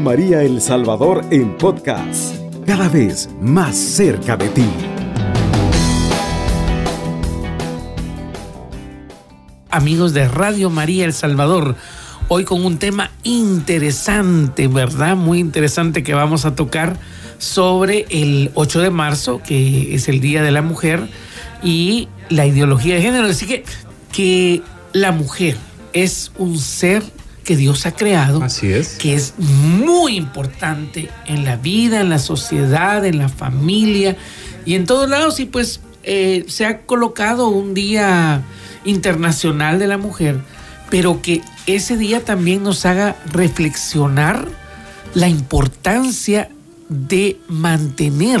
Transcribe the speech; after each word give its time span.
María 0.00 0.42
El 0.42 0.60
Salvador 0.60 1.24
en 1.30 1.56
podcast, 1.56 2.34
cada 2.66 2.88
vez 2.88 3.28
más 3.40 3.76
cerca 3.76 4.36
de 4.36 4.48
ti. 4.48 4.66
Amigos 9.70 10.12
de 10.12 10.28
Radio 10.28 10.70
María 10.70 11.04
El 11.04 11.12
Salvador, 11.12 11.76
hoy 12.28 12.44
con 12.44 12.64
un 12.64 12.78
tema 12.78 13.10
interesante, 13.22 14.68
¿verdad? 14.68 15.16
Muy 15.16 15.38
interesante 15.38 16.02
que 16.02 16.14
vamos 16.14 16.44
a 16.44 16.54
tocar 16.54 16.96
sobre 17.38 18.06
el 18.10 18.50
8 18.54 18.82
de 18.82 18.90
marzo, 18.90 19.40
que 19.42 19.94
es 19.94 20.08
el 20.08 20.20
Día 20.20 20.42
de 20.42 20.50
la 20.50 20.62
Mujer, 20.62 21.08
y 21.62 22.08
la 22.28 22.46
ideología 22.46 22.96
de 22.96 23.02
género. 23.02 23.26
Así 23.26 23.46
que, 23.46 23.64
que 24.12 24.62
la 24.92 25.12
mujer 25.12 25.56
es 25.92 26.32
un 26.38 26.58
ser 26.58 27.02
que 27.46 27.56
Dios 27.56 27.86
ha 27.86 27.92
creado, 27.92 28.42
Así 28.42 28.72
es. 28.72 28.96
que 28.98 29.14
es 29.14 29.34
muy 29.38 30.16
importante 30.16 31.08
en 31.26 31.44
la 31.44 31.56
vida, 31.56 32.00
en 32.00 32.10
la 32.10 32.18
sociedad, 32.18 33.06
en 33.06 33.18
la 33.18 33.28
familia 33.28 34.16
y 34.66 34.74
en 34.74 34.84
todos 34.84 35.08
lados. 35.08 35.38
Y 35.38 35.44
pues 35.44 35.80
eh, 36.02 36.44
se 36.48 36.66
ha 36.66 36.80
colocado 36.82 37.48
un 37.48 37.72
día 37.72 38.42
internacional 38.84 39.78
de 39.78 39.86
la 39.86 39.96
mujer, 39.96 40.40
pero 40.90 41.22
que 41.22 41.40
ese 41.66 41.96
día 41.96 42.24
también 42.24 42.64
nos 42.64 42.84
haga 42.84 43.16
reflexionar 43.32 44.48
la 45.14 45.28
importancia 45.28 46.50
de 46.88 47.38
mantener 47.46 48.40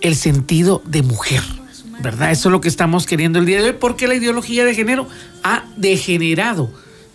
el 0.00 0.16
sentido 0.16 0.82
de 0.86 1.02
mujer. 1.02 1.42
¿Verdad? 2.00 2.30
Eso 2.30 2.48
es 2.48 2.52
lo 2.52 2.60
que 2.60 2.68
estamos 2.68 3.06
queriendo 3.06 3.38
el 3.38 3.44
día 3.44 3.60
de 3.60 3.70
hoy, 3.70 3.76
porque 3.78 4.08
la 4.08 4.14
ideología 4.14 4.64
de 4.64 4.74
género 4.74 5.08
ha 5.42 5.64
degenerado 5.76 6.72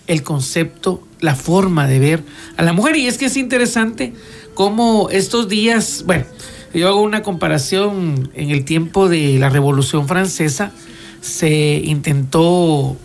el 0.08 0.24
concepto, 0.24 1.06
la 1.20 1.36
forma 1.36 1.88
de 1.88 2.00
ver 2.00 2.24
a 2.58 2.64
la 2.64 2.74
mujer. 2.74 2.96
Y 2.98 3.08
es 3.08 3.18
que 3.18 3.26
es 3.26 3.38
interesante 3.38 4.14
cómo 4.54 5.10
estos 5.12 5.50
días, 5.50 6.04
bueno, 6.06 6.26
yo 6.74 6.88
hago 6.88 7.02
una 7.02 7.22
comparación 7.22 8.32
en 8.34 8.50
el 8.50 8.66
tiempo 8.66 9.08
de 9.10 9.38
la 9.40 9.50
Revolución 9.50 10.08
Francesa, 10.08 10.72
se 11.22 11.82
intentó 11.86 12.98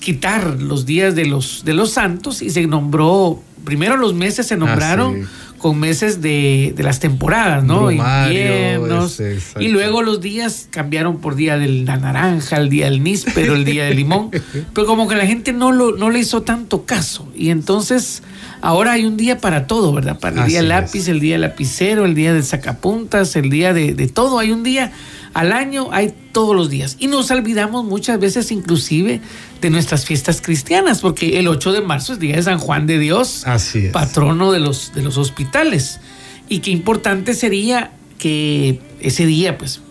quitar 0.00 0.60
los 0.60 0.86
días 0.86 1.14
de 1.14 1.26
los, 1.26 1.64
de 1.64 1.74
los 1.74 1.90
santos 1.90 2.42
y 2.42 2.50
se 2.50 2.66
nombró, 2.66 3.42
primero 3.64 3.96
los 3.96 4.14
meses 4.14 4.46
se 4.46 4.56
nombraron. 4.56 5.24
Ah. 5.24 5.45
Con 5.58 5.80
meses 5.80 6.20
de, 6.20 6.74
de, 6.76 6.82
las 6.82 7.00
temporadas, 7.00 7.64
¿no? 7.64 7.86
Brumario, 7.86 8.40
Inviernos. 8.40 9.18
este, 9.20 9.64
y 9.64 9.68
luego 9.68 10.02
los 10.02 10.20
días 10.20 10.68
cambiaron 10.70 11.18
por 11.20 11.34
día 11.34 11.56
de 11.58 11.66
la 11.68 11.96
naranja, 11.96 12.56
el 12.56 12.68
día 12.68 12.84
del 12.86 13.02
níspero, 13.02 13.54
el 13.54 13.64
día 13.64 13.84
del 13.86 13.96
limón. 13.96 14.30
Pero 14.74 14.86
como 14.86 15.08
que 15.08 15.16
la 15.16 15.26
gente 15.26 15.52
no, 15.52 15.72
lo, 15.72 15.96
no 15.96 16.10
le 16.10 16.18
hizo 16.18 16.42
tanto 16.42 16.84
caso. 16.84 17.28
Y 17.34 17.50
entonces 17.50 18.22
ahora 18.60 18.92
hay 18.92 19.06
un 19.06 19.16
día 19.16 19.38
para 19.38 19.66
todo, 19.66 19.92
¿verdad? 19.92 20.18
Para 20.18 20.36
el 20.36 20.42
Así 20.42 20.50
día 20.50 20.60
es. 20.60 20.66
lápiz, 20.66 21.08
el 21.08 21.20
día 21.20 21.38
lapicero, 21.38 22.04
el 22.04 22.14
día 22.14 22.32
del 22.34 22.44
sacapuntas, 22.44 23.34
el 23.36 23.48
día 23.50 23.72
de, 23.72 23.94
de 23.94 24.08
todo. 24.08 24.38
Hay 24.38 24.52
un 24.52 24.62
día 24.62 24.92
al 25.36 25.52
año, 25.52 25.88
hay 25.92 26.14
todos 26.32 26.56
los 26.56 26.70
días. 26.70 26.96
Y 26.98 27.08
nos 27.08 27.30
olvidamos 27.30 27.84
muchas 27.84 28.18
veces 28.18 28.50
inclusive 28.50 29.20
de 29.60 29.68
nuestras 29.70 30.06
fiestas 30.06 30.40
cristianas, 30.40 31.02
porque 31.02 31.38
el 31.38 31.46
8 31.46 31.72
de 31.72 31.82
marzo 31.82 32.14
es 32.14 32.18
día 32.18 32.36
de 32.36 32.42
San 32.42 32.58
Juan 32.58 32.86
de 32.86 32.98
Dios, 32.98 33.46
Así 33.46 33.86
es. 33.86 33.92
patrono 33.92 34.50
de 34.50 34.60
los, 34.60 34.94
de 34.94 35.02
los 35.02 35.18
hospitales. 35.18 36.00
Y 36.48 36.60
qué 36.60 36.70
importante 36.70 37.34
sería 37.34 37.92
que 38.18 38.80
ese 39.00 39.26
día, 39.26 39.58
pues, 39.58 39.82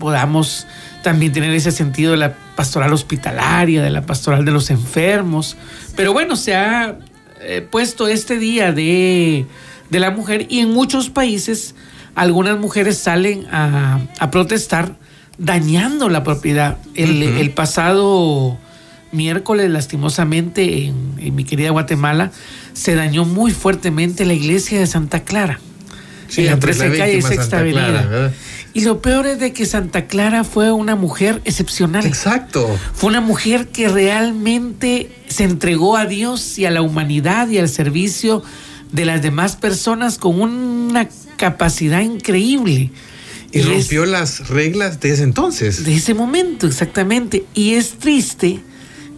podamos 0.00 0.66
también 1.04 1.32
tener 1.32 1.52
ese 1.52 1.70
sentido 1.70 2.10
de 2.10 2.16
la 2.16 2.34
pastoral 2.56 2.92
hospitalaria, 2.92 3.84
de 3.84 3.90
la 3.90 4.02
pastoral 4.02 4.44
de 4.44 4.50
los 4.50 4.68
enfermos. 4.68 5.56
Pero 5.94 6.12
bueno, 6.12 6.34
se 6.34 6.56
ha 6.56 6.98
eh, 7.40 7.64
puesto 7.70 8.08
este 8.08 8.36
día 8.36 8.72
de, 8.72 9.46
de, 9.90 10.00
la 10.00 10.10
mujer 10.10 10.46
y 10.48 10.58
en 10.58 10.70
muchos 10.70 11.08
países 11.08 11.76
algunas 12.14 12.58
mujeres 12.58 12.98
salen 12.98 13.46
a, 13.50 14.00
a 14.18 14.30
protestar 14.30 14.96
dañando 15.38 16.08
la 16.08 16.24
propiedad. 16.24 16.78
El, 16.94 17.10
uh 17.10 17.14
-huh. 17.14 17.40
el 17.40 17.50
pasado 17.50 18.58
miércoles, 19.12 19.70
lastimosamente, 19.70 20.86
en, 20.86 21.14
en, 21.18 21.34
mi 21.34 21.44
querida 21.44 21.70
Guatemala, 21.70 22.30
se 22.72 22.94
dañó 22.94 23.24
muy 23.24 23.52
fuertemente 23.52 24.24
la 24.24 24.34
iglesia 24.34 24.78
de 24.78 24.86
Santa 24.86 25.20
Clara. 25.20 25.60
Sí, 26.28 26.42
en 26.42 26.48
la 26.48 26.58
13 26.58 26.96
calle 26.96 27.16
y 27.16 27.22
Sexta 27.22 27.60
Avenida. 27.60 28.06
Clara, 28.06 28.32
y 28.74 28.82
lo 28.82 29.00
peor 29.00 29.26
es 29.26 29.40
de 29.40 29.52
que 29.52 29.64
Santa 29.64 30.06
Clara 30.06 30.44
fue 30.44 30.72
una 30.72 30.94
mujer 30.94 31.40
excepcional. 31.44 32.04
Exacto. 32.06 32.68
Fue 32.94 33.08
una 33.08 33.20
mujer 33.20 33.68
que 33.68 33.88
realmente 33.88 35.10
se 35.26 35.44
entregó 35.44 35.96
a 35.96 36.04
Dios 36.04 36.58
y 36.58 36.66
a 36.66 36.70
la 36.70 36.82
humanidad 36.82 37.48
y 37.48 37.58
al 37.58 37.68
servicio 37.68 38.42
de 38.92 39.04
las 39.04 39.22
demás 39.22 39.56
personas 39.56 40.18
con 40.18 40.40
una 40.40 41.08
capacidad 41.38 42.02
increíble. 42.02 42.90
Y, 43.50 43.60
y 43.60 43.62
rompió 43.62 44.04
es, 44.04 44.10
las 44.10 44.48
reglas 44.48 45.00
de 45.00 45.12
ese 45.12 45.22
entonces. 45.22 45.84
De 45.84 45.94
ese 45.94 46.12
momento, 46.12 46.66
exactamente. 46.66 47.46
Y 47.54 47.74
es 47.74 47.92
triste 47.92 48.60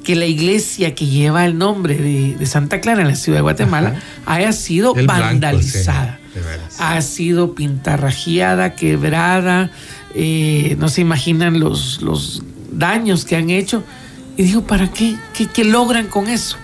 que 0.04 0.14
la 0.14 0.26
iglesia 0.26 0.94
que 0.94 1.06
lleva 1.06 1.44
el 1.44 1.58
nombre 1.58 1.97
de, 1.97 2.36
de 2.36 2.47
Santa 2.47 2.81
Clara 2.81 3.03
en 3.03 3.08
la 3.08 3.16
ciudad 3.16 3.38
de 3.38 3.42
Guatemala 3.42 3.91
Ajá. 4.25 4.34
haya 4.34 4.53
sido 4.53 4.94
el 4.94 5.06
vandalizada. 5.06 6.20
Blanco, 6.32 6.66
sí, 6.70 6.76
ha 6.78 7.03
sido 7.03 7.54
pintarrajeada, 7.54 8.76
quebrada, 8.76 9.72
eh, 10.14 10.76
no 10.78 10.88
se 10.88 11.00
imaginan 11.00 11.58
los, 11.58 12.00
los 12.02 12.42
daños 12.70 13.25
que 13.25 13.37
han 13.37 13.50
hecho. 13.50 13.82
Y 14.37 14.44
dijo, 14.44 14.62
¿para 14.62 14.91
qué? 14.91 15.16
¿Qué, 15.34 15.47
qué 15.47 15.64
logran 15.64 16.06
con 16.06 16.28
eso? 16.28 16.56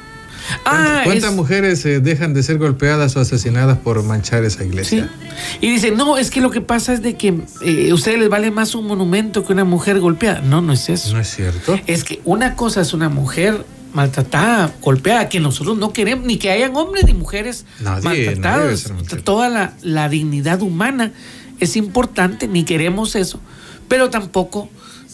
Ah, 0.65 1.03
¿Cuántas 1.05 1.31
es... 1.31 1.37
mujeres 1.37 1.85
eh, 1.87 2.01
dejan 2.01 2.35
de 2.35 2.43
ser 2.43 2.59
golpeadas 2.59 3.17
o 3.17 3.21
asesinadas 3.21 3.79
por 3.79 4.03
manchar 4.03 4.45
esa 4.45 4.65
iglesia? 4.65 5.11
Sí. 5.61 5.67
Y 5.67 5.71
dice, 5.71 5.91
no, 5.91 6.19
es 6.19 6.31
que 6.31 6.41
lo 6.41 6.51
que 6.51 6.61
pasa 6.61 6.93
es 6.93 7.03
de 7.03 7.17
que 7.17 7.35
eh, 7.63 7.91
a 7.91 7.95
ustedes 7.95 8.19
les 8.19 8.29
vale 8.29 8.51
más 8.51 8.75
un 8.75 8.87
monumento 8.87 9.45
que 9.45 9.53
una 9.53 9.65
mujer 9.65 10.01
golpeada. 10.01 10.41
No, 10.41 10.61
no 10.61 10.73
es 10.73 10.89
eso. 10.89 11.13
No 11.13 11.21
es 11.21 11.29
cierto. 11.29 11.79
Es 11.87 12.05
que 12.05 12.21
una 12.25 12.55
cosa 12.55 12.81
es 12.81 12.93
una 12.93 13.09
mujer 13.09 13.65
maltratada, 13.93 14.75
golpeada, 14.83 15.29
que 15.29 15.41
nosotros 15.41 15.79
no 15.79 15.93
queremos, 15.93 16.27
ni 16.27 16.37
que 16.37 16.51
hayan 16.51 16.77
hombres 16.77 17.05
ni 17.07 17.15
mujeres 17.15 17.65
nadie, 17.81 18.03
maltratados. 18.03 18.91
Nadie 18.91 19.23
Toda 19.23 19.49
la, 19.49 19.73
la 19.83 20.09
dignidad 20.09 20.61
humana 20.61 21.13
es 21.61 21.77
importante, 21.77 22.47
ni 22.47 22.65
queremos 22.65 23.17
eso, 23.17 23.41
pero 23.89 24.11
tampoco 24.11 24.69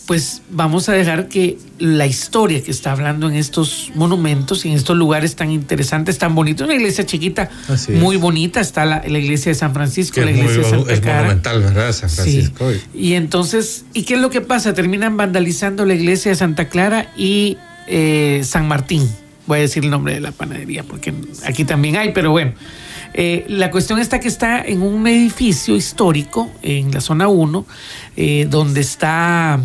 pues 0.07 0.43
vamos 0.51 0.89
a 0.89 0.93
dejar 0.93 1.29
que 1.29 1.59
la 1.79 2.07
historia 2.07 2.63
que 2.63 2.71
está 2.71 2.93
hablando 2.93 3.29
en 3.29 3.37
estos 3.37 3.93
monumentos 3.95 4.65
y 4.65 4.69
en 4.69 4.75
estos 4.75 4.97
lugares 4.97 5.37
tan 5.37 5.51
interesantes, 5.51 6.19
tan 6.19 6.35
bonitos, 6.35 6.67
una 6.67 6.75
iglesia 6.75 7.07
chiquita, 7.07 7.51
muy 7.89 8.17
bonita, 8.17 8.61
está 8.61 8.85
la, 8.85 9.03
la, 9.07 9.19
iglesia 9.19 9.51
de 9.51 9.55
San 9.55 9.73
Francisco, 9.73 10.17
que 10.17 10.25
la 10.25 10.33
iglesia 10.33 10.63
muy, 10.63 10.65
de 10.65 10.71
Santa 10.71 10.93
es 10.93 11.05
monumental, 11.05 11.63
¿verdad? 11.63 11.93
San 11.93 12.11
Francisco. 12.11 12.73
Sí. 12.73 12.81
Y 12.95 13.15
entonces, 13.15 13.85
¿y 13.95 14.03
qué 14.03 14.15
es 14.15 14.21
lo 14.21 14.31
que 14.31 14.41
pasa? 14.41 14.75
Terminan 14.75 15.17
vandalizando 15.17 15.85
la 15.85 15.95
iglesia 15.95 16.33
de 16.33 16.37
Santa 16.37 16.69
Clara 16.69 17.13
y 17.17 17.57
eh, 17.87 18.43
San 18.45 18.67
Martín. 18.69 19.09
Voy 19.47 19.59
a 19.59 19.63
decir 19.63 19.84
el 19.84 19.91
nombre 19.91 20.15
de 20.15 20.21
la 20.21 20.33
panadería 20.33 20.83
porque 20.83 21.15
aquí 21.45 21.65
también 21.65 21.97
hay, 21.97 22.13
pero 22.13 22.31
bueno. 22.31 22.53
Eh, 23.15 23.45
la 23.49 23.71
cuestión 23.71 23.99
está 23.99 24.21
que 24.21 24.29
está 24.29 24.63
en 24.63 24.83
un 24.83 25.07
edificio 25.07 25.77
histórico 25.77 26.51
en 26.63 26.93
la 26.93 27.01
zona 27.01 27.29
1, 27.29 27.67
eh, 28.17 28.47
donde 28.49 28.81
está 28.81 29.61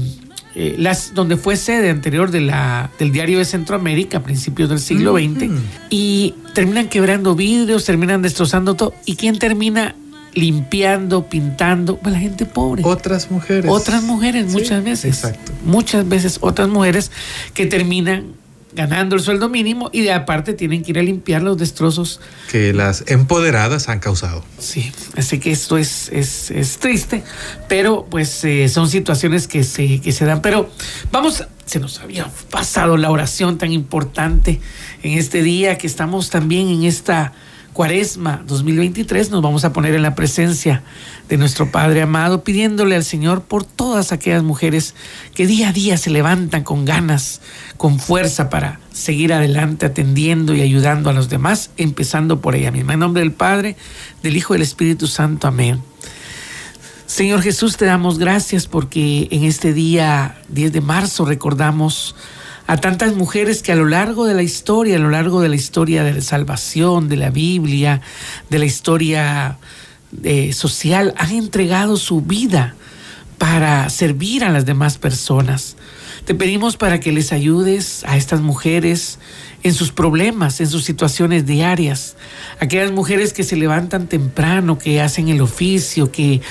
eh, 0.59 0.73
las, 0.79 1.13
donde 1.13 1.37
fue 1.37 1.55
sede 1.55 1.91
anterior 1.91 2.31
de 2.31 2.41
la, 2.41 2.89
del 2.97 3.11
diario 3.11 3.37
de 3.37 3.45
Centroamérica 3.45 4.17
a 4.17 4.23
principios 4.23 4.69
del 4.69 4.79
siglo 4.79 5.13
XX, 5.13 5.49
mm 5.49 5.57
y 5.91 6.33
terminan 6.55 6.89
quebrando 6.89 7.35
vidrios, 7.35 7.85
terminan 7.85 8.23
destrozando 8.23 8.73
todo. 8.73 8.95
¿Y 9.05 9.17
quién 9.17 9.37
termina 9.37 9.95
limpiando, 10.33 11.29
pintando? 11.29 11.97
Pues 11.97 12.11
la 12.11 12.19
gente 12.19 12.47
pobre. 12.47 12.81
Otras 12.83 13.29
mujeres. 13.29 13.69
Otras 13.69 14.01
mujeres, 14.01 14.47
sí, 14.47 14.57
muchas 14.57 14.83
veces. 14.83 15.05
Exacto. 15.23 15.51
Muchas 15.63 16.09
veces 16.09 16.39
otras 16.41 16.69
mujeres 16.69 17.11
que 17.53 17.67
terminan 17.67 18.33
ganando 18.77 19.15
el 19.15 19.21
sueldo 19.21 19.49
mínimo 19.49 19.89
y 19.91 20.01
de 20.01 20.13
aparte 20.13 20.53
tienen 20.53 20.83
que 20.83 20.91
ir 20.91 20.99
a 20.99 21.01
limpiar 21.01 21.41
los 21.41 21.57
destrozos 21.57 22.21
que 22.51 22.73
las 22.73 23.03
empoderadas 23.07 23.89
han 23.89 23.99
causado. 23.99 24.45
Sí, 24.59 24.91
así 25.17 25.39
que 25.39 25.51
esto 25.51 25.79
es, 25.79 26.09
es, 26.13 26.51
es 26.51 26.77
triste, 26.77 27.23
pero 27.67 28.05
pues 28.09 28.43
eh, 28.45 28.69
son 28.69 28.87
situaciones 28.87 29.47
que 29.47 29.63
se, 29.63 29.99
que 29.99 30.11
se 30.11 30.25
dan. 30.25 30.43
Pero 30.43 30.69
vamos, 31.11 31.43
se 31.65 31.79
nos 31.79 31.99
había 31.99 32.29
pasado 32.51 32.97
la 32.97 33.09
oración 33.09 33.57
tan 33.57 33.73
importante 33.73 34.61
en 35.01 35.17
este 35.17 35.41
día 35.41 35.79
que 35.79 35.87
estamos 35.87 36.29
también 36.29 36.67
en 36.69 36.83
esta 36.83 37.33
cuaresma 37.77 38.41
2023, 38.47 39.29
nos 39.29 39.43
vamos 39.43 39.63
a 39.63 39.71
poner 39.71 39.93
en 39.93 40.01
la 40.01 40.15
presencia 40.15 40.81
de 41.29 41.37
nuestro 41.37 41.71
Padre 41.71 42.01
amado, 42.01 42.43
pidiéndole 42.43 42.95
al 42.95 43.03
Señor 43.03 43.43
por 43.43 43.65
todas 43.65 44.11
aquellas 44.11 44.41
mujeres 44.41 44.95
que 45.35 45.45
día 45.45 45.69
a 45.69 45.73
día 45.73 45.95
se 45.97 46.09
levantan 46.09 46.63
con 46.63 46.85
ganas, 46.85 47.39
con 47.77 47.99
fuerza 47.99 48.49
para 48.49 48.79
seguir 48.91 49.31
adelante 49.31 49.85
atendiendo 49.85 50.55
y 50.55 50.61
ayudando 50.61 51.11
a 51.11 51.13
los 51.13 51.29
demás, 51.29 51.69
empezando 51.77 52.41
por 52.41 52.55
ella 52.55 52.71
misma. 52.71 52.93
En 52.93 52.99
nombre 52.99 53.21
del 53.21 53.31
Padre, 53.31 53.75
del 54.23 54.37
Hijo 54.37 54.55
y 54.55 54.57
del 54.57 54.63
Espíritu 54.63 55.05
Santo. 55.05 55.47
Amén. 55.47 55.79
Señor 57.05 57.43
Jesús, 57.43 57.77
te 57.77 57.85
damos 57.85 58.17
gracias 58.17 58.65
porque 58.65 59.27
en 59.29 59.43
este 59.43 59.73
día 59.73 60.41
10 60.49 60.73
de 60.73 60.81
marzo 60.81 61.25
recordamos 61.25 62.15
a 62.67 62.77
tantas 62.77 63.15
mujeres 63.15 63.63
que 63.63 63.71
a 63.71 63.75
lo 63.75 63.85
largo 63.85 64.25
de 64.25 64.33
la 64.33 64.43
historia, 64.43 64.97
a 64.97 64.99
lo 64.99 65.09
largo 65.09 65.41
de 65.41 65.47
la 65.47 65.55
historia 65.55 66.03
de 66.03 66.13
la 66.13 66.21
salvación, 66.21 67.07
de 67.07 67.15
la 67.15 67.29
Biblia, 67.29 68.01
de 68.49 68.59
la 68.59 68.65
historia 68.65 69.57
eh, 70.23 70.51
social, 70.51 71.13
han 71.17 71.31
entregado 71.31 71.95
su 71.95 72.21
vida 72.21 72.75
para 73.37 73.89
servir 73.89 74.43
a 74.43 74.49
las 74.49 74.65
demás 74.65 74.97
personas. 74.97 75.77
Te 76.25 76.35
pedimos 76.35 76.75
para 76.75 76.99
que 76.99 77.13
les 77.13 77.31
ayudes 77.31 78.03
a 78.05 78.17
estas 78.17 78.41
mujeres 78.41 79.17
en 79.63 79.73
sus 79.73 79.93
problemas, 79.93 80.59
en 80.59 80.67
sus 80.67 80.83
situaciones 80.83 81.45
diarias. 81.45 82.17
Aquellas 82.59 82.91
mujeres 82.91 83.31
que 83.31 83.43
se 83.43 83.55
levantan 83.55 84.07
temprano, 84.07 84.77
que 84.77 84.99
hacen 84.99 85.29
el 85.29 85.39
oficio, 85.39 86.11
que, 86.11 86.41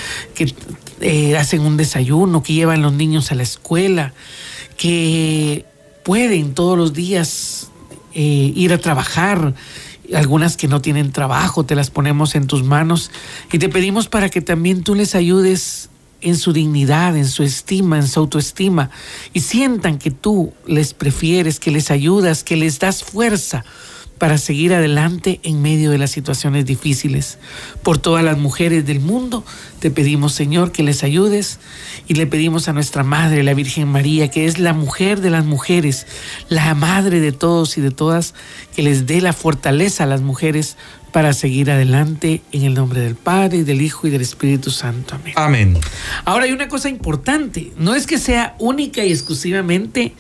eh, 1.03 1.37
hacen 1.37 1.61
un 1.61 1.77
desayuno, 1.77 2.43
que 2.43 2.55
llevan 2.55 2.81
los 2.81 2.95
niños 2.95 3.33
a 3.33 3.35
la 3.35 3.43
escuela, 3.43 4.15
que 4.79 5.67
pueden 6.07 6.55
todos 6.55 6.79
los 6.79 6.93
días 6.93 7.67
eh, 8.15 8.53
ir 8.55 8.73
a 8.73 8.79
trabajar. 8.79 9.55
Algunas 10.15 10.57
que 10.57 10.69
no 10.69 10.81
tienen 10.81 11.11
trabajo, 11.11 11.65
te 11.67 11.75
las 11.75 11.91
ponemos 11.91 12.37
en 12.37 12.47
tus 12.47 12.63
manos 12.63 13.11
y 13.51 13.59
te 13.59 13.69
pedimos 13.69 14.07
para 14.07 14.29
que 14.29 14.41
también 14.41 14.85
tú 14.85 14.95
les 14.95 15.17
ayudes 15.17 15.91
en 16.21 16.37
su 16.37 16.53
dignidad, 16.53 17.17
en 17.17 17.27
su 17.27 17.43
estima, 17.43 17.99
en 17.99 18.07
su 18.07 18.21
autoestima, 18.21 18.89
y 19.33 19.41
sientan 19.41 19.99
que 19.99 20.13
tú 20.13 20.53
les 20.65 20.95
prefieres, 20.95 21.59
que 21.59 21.73
les 21.73 21.91
ayudas, 21.91 22.45
que 22.45 22.57
les 22.57 22.79
das 22.79 23.03
fuerza 23.03 23.65
para 24.19 24.39
seguir 24.39 24.73
adelante 24.73 25.41
en 25.43 25.61
medio 25.61 25.91
de 25.91 25.99
las 25.99 26.11
situaciones 26.11 26.65
difíciles. 26.65 27.39
Por 27.83 27.99
todas 27.99 28.25
las 28.25 28.39
mujeres 28.39 28.87
del 28.87 29.01
mundo, 29.01 29.45
te 29.79 29.91
pedimos, 29.91 30.33
Señor, 30.33 30.73
que 30.73 30.83
les 30.83 31.05
ayudes 31.05 31.59
y 32.09 32.15
le 32.15 32.27
pedimos 32.27 32.69
a 32.69 32.73
nuestra 32.73 33.03
Madre, 33.05 33.43
la 33.43 33.55
Virgen 33.55 33.89
María, 33.89 34.29
que 34.29 34.47
es 34.47 34.59
la 34.59 34.73
mujer 34.73 35.21
de 35.21 35.31
las 35.31 35.45
mujeres, 35.45 36.07
la 36.49 36.75
madre 36.75 37.21
de 37.21 37.33
todos 37.33 37.77
y 37.77 37.81
de 37.81 37.91
todas, 37.91 38.35
que 38.75 38.83
les 38.83 39.07
dé 39.07 39.21
la 39.21 39.33
fortaleza 39.33 40.05
a 40.05 40.07
las 40.07 40.23
mujeres 40.23 40.77
para 41.13 41.33
seguir 41.33 41.71
adelante 41.71 42.43
en 42.53 42.63
el 42.63 42.75
nombre 42.75 43.01
del 43.01 43.15
Padre, 43.15 43.65
del 43.65 43.81
Hijo 43.83 44.07
y 44.07 44.11
del 44.11 44.23
Espíritu 44.23 44.71
Santo. 44.71 45.15
Amén. 45.15 45.35
Amén. 45.37 45.79
Ahora 46.25 46.45
hay 46.45 46.53
una 46.53 46.69
cosa 46.69 46.89
importante, 46.89 47.73
no 47.79 47.95
es 47.95 48.07
que 48.07 48.19
sea 48.19 48.55
única 48.59 49.05
y 49.05 49.13
exclusivamente 49.13 50.15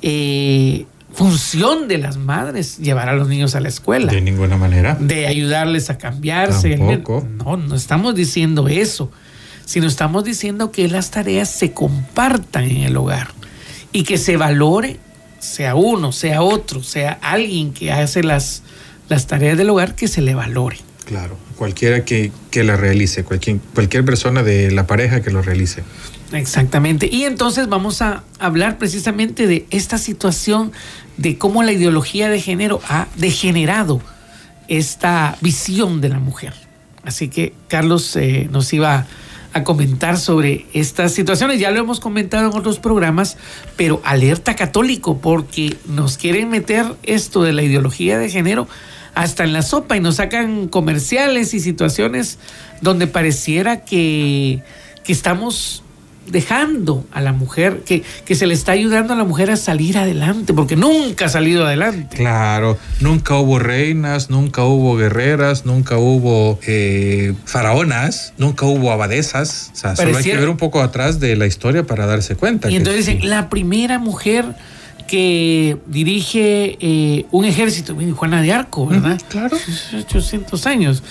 eh, 0.00 0.86
función 1.12 1.88
de 1.88 1.98
las 1.98 2.16
madres 2.16 2.78
llevar 2.78 3.08
a 3.08 3.14
los 3.14 3.28
niños 3.28 3.54
a 3.54 3.60
la 3.60 3.68
escuela. 3.68 4.12
De 4.12 4.20
ninguna 4.20 4.56
manera. 4.56 4.96
De 4.98 5.26
ayudarles 5.26 5.90
a 5.90 5.98
cambiarse. 5.98 6.76
Tampoco. 6.76 7.26
No, 7.44 7.56
no 7.56 7.74
estamos 7.74 8.14
diciendo 8.14 8.68
eso, 8.68 9.10
sino 9.64 9.86
estamos 9.86 10.24
diciendo 10.24 10.70
que 10.70 10.88
las 10.88 11.10
tareas 11.10 11.50
se 11.50 11.72
compartan 11.72 12.64
en 12.64 12.82
el 12.82 12.96
hogar 12.96 13.28
y 13.92 14.04
que 14.04 14.18
se 14.18 14.36
valore, 14.36 14.98
sea 15.38 15.74
uno, 15.74 16.12
sea 16.12 16.42
otro, 16.42 16.82
sea 16.82 17.18
alguien 17.22 17.72
que 17.72 17.92
hace 17.92 18.22
las, 18.22 18.62
las 19.08 19.26
tareas 19.26 19.58
del 19.58 19.70
hogar, 19.70 19.94
que 19.94 20.08
se 20.08 20.22
le 20.22 20.34
valore. 20.34 20.78
Claro, 21.04 21.36
cualquiera 21.56 22.04
que, 22.04 22.32
que 22.50 22.64
la 22.64 22.76
realice, 22.76 23.24
cualquier, 23.24 23.58
cualquier 23.74 24.04
persona 24.04 24.42
de 24.42 24.70
la 24.70 24.86
pareja 24.86 25.20
que 25.20 25.30
lo 25.30 25.42
realice. 25.42 25.82
Exactamente. 26.32 27.08
Y 27.10 27.24
entonces 27.24 27.68
vamos 27.68 28.02
a 28.02 28.24
hablar 28.38 28.78
precisamente 28.78 29.46
de 29.46 29.66
esta 29.70 29.98
situación 29.98 30.72
de 31.16 31.38
cómo 31.38 31.62
la 31.62 31.72
ideología 31.72 32.28
de 32.28 32.40
género 32.40 32.80
ha 32.88 33.06
degenerado 33.16 34.00
esta 34.68 35.36
visión 35.40 36.00
de 36.00 36.08
la 36.08 36.18
mujer. 36.18 36.54
Así 37.04 37.28
que 37.28 37.52
Carlos 37.68 38.14
eh, 38.16 38.48
nos 38.50 38.72
iba 38.72 39.06
a 39.52 39.64
comentar 39.64 40.18
sobre 40.18 40.66
estas 40.72 41.12
situaciones. 41.12 41.60
Ya 41.60 41.70
lo 41.70 41.80
hemos 41.80 42.00
comentado 42.00 42.50
en 42.50 42.56
otros 42.56 42.78
programas, 42.78 43.36
pero 43.76 44.00
alerta 44.04 44.56
católico 44.56 45.18
porque 45.18 45.76
nos 45.86 46.16
quieren 46.16 46.48
meter 46.48 46.86
esto 47.02 47.42
de 47.42 47.52
la 47.52 47.62
ideología 47.62 48.18
de 48.18 48.30
género 48.30 48.68
hasta 49.14 49.44
en 49.44 49.52
la 49.52 49.62
sopa 49.62 49.96
y 49.96 50.00
nos 50.00 50.16
sacan 50.16 50.68
comerciales 50.68 51.52
y 51.52 51.60
situaciones 51.60 52.38
donde 52.80 53.06
pareciera 53.06 53.84
que, 53.84 54.62
que 55.04 55.12
estamos 55.12 55.81
dejando 56.26 57.04
a 57.12 57.20
la 57.20 57.32
mujer, 57.32 57.82
que, 57.84 58.02
que, 58.24 58.34
se 58.34 58.46
le 58.46 58.54
está 58.54 58.72
ayudando 58.72 59.12
a 59.12 59.16
la 59.16 59.24
mujer 59.24 59.50
a 59.50 59.56
salir 59.56 59.98
adelante, 59.98 60.54
porque 60.54 60.76
nunca 60.76 61.26
ha 61.26 61.28
salido 61.28 61.66
adelante. 61.66 62.16
Claro, 62.16 62.78
nunca 63.00 63.36
hubo 63.36 63.58
reinas, 63.58 64.30
nunca 64.30 64.64
hubo 64.64 64.96
guerreras, 64.96 65.66
nunca 65.66 65.98
hubo 65.98 66.58
eh, 66.66 67.34
faraonas, 67.44 68.34
nunca 68.38 68.66
hubo 68.66 68.92
abadesas. 68.92 69.70
O 69.72 69.76
sea, 69.76 69.96
solo 69.96 70.16
hay 70.16 70.24
que 70.24 70.36
ver 70.36 70.48
un 70.48 70.56
poco 70.56 70.80
atrás 70.80 71.20
de 71.20 71.36
la 71.36 71.46
historia 71.46 71.84
para 71.84 72.06
darse 72.06 72.36
cuenta. 72.36 72.70
Y 72.70 72.76
entonces 72.76 73.06
dicen, 73.06 73.28
la 73.28 73.48
primera 73.48 73.98
mujer 73.98 74.54
que 75.06 75.76
dirige 75.86 76.78
eh, 76.80 77.26
un 77.32 77.44
ejército, 77.44 77.94
Juana 78.14 78.40
de 78.40 78.52
Arco, 78.52 78.86
¿verdad? 78.86 79.20
claro. 79.28 79.56
800 79.98 80.66
años. 80.66 81.02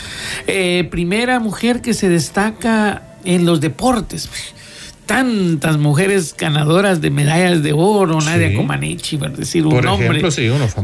Eh, 0.47 0.87
primera 0.89 1.39
mujer 1.39 1.81
que 1.81 1.93
se 1.93 2.09
destaca 2.09 3.03
en 3.23 3.45
los 3.45 3.61
deportes 3.61 4.27
tantas 5.11 5.77
mujeres 5.77 6.33
ganadoras 6.37 7.01
de 7.01 7.09
medallas 7.09 7.61
de 7.61 7.73
oro, 7.73 8.21
Nadia 8.21 8.55
Comaneci, 8.55 9.17
por 9.17 9.35
decir 9.35 9.65
un 9.65 9.81
nombre. 9.81 10.21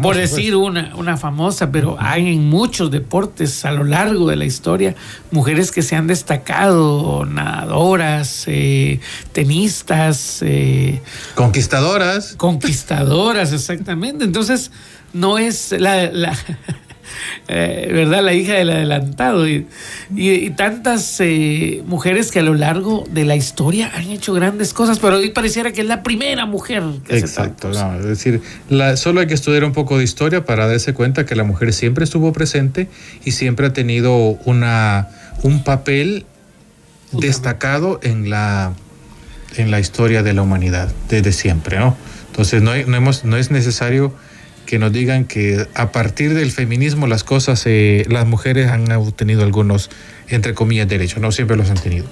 por 0.02 0.18
decir 0.18 0.54
pues. 0.54 0.68
una, 0.68 0.94
una 0.98 1.16
famosa, 1.16 1.72
pero 1.72 1.96
hay 1.98 2.34
en 2.34 2.50
muchos 2.50 2.92
deportes 2.92 3.64
a 3.64 3.72
lo 3.72 3.86
largo 3.86 4.30
de 4.30 4.36
la 4.36 4.44
historia 4.44 4.96
mujeres 5.32 5.72
que 5.72 5.82
se 5.82 5.96
han 5.96 6.08
destacado, 6.08 7.26
nadadoras, 7.26 8.44
eh, 8.48 9.00
tenistas. 9.32 10.40
Eh, 10.42 11.02
conquistadoras. 11.36 12.34
Conquistadoras, 12.36 13.54
exactamente. 13.54 14.26
Entonces, 14.26 14.72
no 15.14 15.38
es 15.38 15.72
la, 15.72 16.36
eh, 17.48 17.90
¿verdad? 17.92 18.24
La 18.24 18.34
hija 18.34 18.54
del 18.54 18.70
adelantado. 18.70 19.48
Y, 19.48 19.66
tantas 20.58 21.20
eh, 21.20 21.84
mujeres 21.86 22.32
que 22.32 22.40
a 22.40 22.42
lo 22.42 22.54
largo 22.54 23.04
de 23.10 23.26
la 23.26 23.36
historia 23.36 23.92
han 23.94 24.10
hecho 24.10 24.34
grandes 24.34 24.74
cosas, 24.74 25.00
pero 25.00 25.18
hoy 25.18 25.30
pareciera 25.30 25.72
que 25.72 25.82
es 25.82 25.88
la 25.88 26.04
primera 26.04 26.46
mujer. 26.46 26.84
Que 27.08 27.18
Exacto, 27.18 27.72
es 27.72 28.06
decir, 28.06 28.42
solo 28.96 29.20
hay 29.22 29.28
que 29.28 29.34
estudiar 29.34 29.64
un 29.64 29.74
poco 29.74 29.98
de 29.98 30.04
historia 30.04 30.46
para 30.46 30.68
darse 30.68 30.94
cuenta 30.94 31.26
que 31.26 31.36
la 31.36 31.44
mujer 31.44 31.74
siempre 31.74 32.04
estuvo 32.04 32.34
presente 32.34 32.88
y 33.24 33.32
siempre 33.32 33.68
ha 33.68 33.74
tenido 33.74 34.38
una, 34.46 35.10
un 35.44 35.64
papel 35.64 36.26
destacado 37.12 38.00
en 38.04 38.30
la, 38.30 38.74
en 39.56 39.72
la 39.72 39.80
historia 39.80 40.24
de 40.24 40.34
la 40.34 40.42
humanidad, 40.42 40.92
desde 41.10 41.32
siempre, 41.32 41.80
¿no? 41.80 41.96
Entonces 42.28 42.62
no, 42.62 42.76
no, 42.76 42.98
hemos, 42.98 43.26
no 43.26 43.38
es 43.38 43.52
necesario 43.52 44.14
que 44.68 44.78
nos 44.78 44.94
digan 44.94 45.26
que 45.26 45.68
a 45.74 45.92
partir 45.92 46.36
del 46.36 46.52
feminismo 46.52 47.08
las 47.08 47.24
cosas, 47.24 47.64
eh, 47.66 48.06
las 48.10 48.28
mujeres 48.28 48.70
han 48.70 48.92
obtenido 48.92 49.42
algunos, 49.42 49.90
entre 50.28 50.54
comillas, 50.54 50.88
derechos, 50.88 51.20
no 51.20 51.32
siempre 51.32 51.58
los 51.58 51.72
han 51.72 51.80
tenido. 51.80 52.06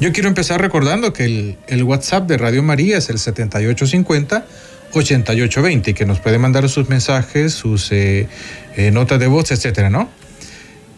Yo 0.00 0.12
quiero 0.12 0.28
empezar 0.28 0.60
recordando 0.60 1.14
que 1.14 1.56
el, 1.66 1.84
WhatsApp 1.84 2.28
de 2.28 2.36
Radio 2.36 2.62
María 2.62 2.98
es 2.98 3.08
el 3.08 3.16
7850-8820, 3.16 5.94
que 5.94 6.04
nos 6.04 6.20
puede 6.20 6.38
mandar 6.38 6.68
sus 6.68 6.90
mensajes, 6.90 7.54
sus 7.54 7.90
eh, 7.92 8.28
eh, 8.76 8.90
notas 8.90 9.18
de 9.20 9.28
voz, 9.28 9.50
etcétera, 9.50 9.88
¿no? 9.88 10.10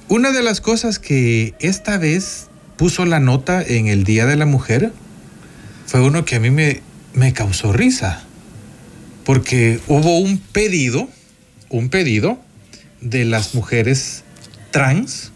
Una 0.09 0.33
de 0.33 0.43
las 0.43 0.61
cosas 0.61 0.99
que 0.99 1.55
esta 1.61 1.99
vez 1.99 2.49
puso 2.77 3.05
la 3.05 3.21
nota 3.21 3.63
en 3.63 3.87
el 3.89 4.03
Día 4.05 4.27
de 4.27 4.37
la 4.37 4.47
Mujer 4.47 4.93
fue 5.87 6.01
uno 6.01 6.25
que 6.25 6.37
a 6.37 6.41
mí 6.41 6.51
me, 6.51 6.81
me 7.13 7.35
causó 7.35 7.73
risa 7.73 8.25
porque 9.29 9.79
hubo 9.89 10.21
un 10.21 10.39
pedido, 10.39 11.07
un 11.69 11.91
pedido 11.91 12.41
de 13.03 13.27
las 13.27 13.55
mujeres 13.55 14.25
trans 14.71 15.33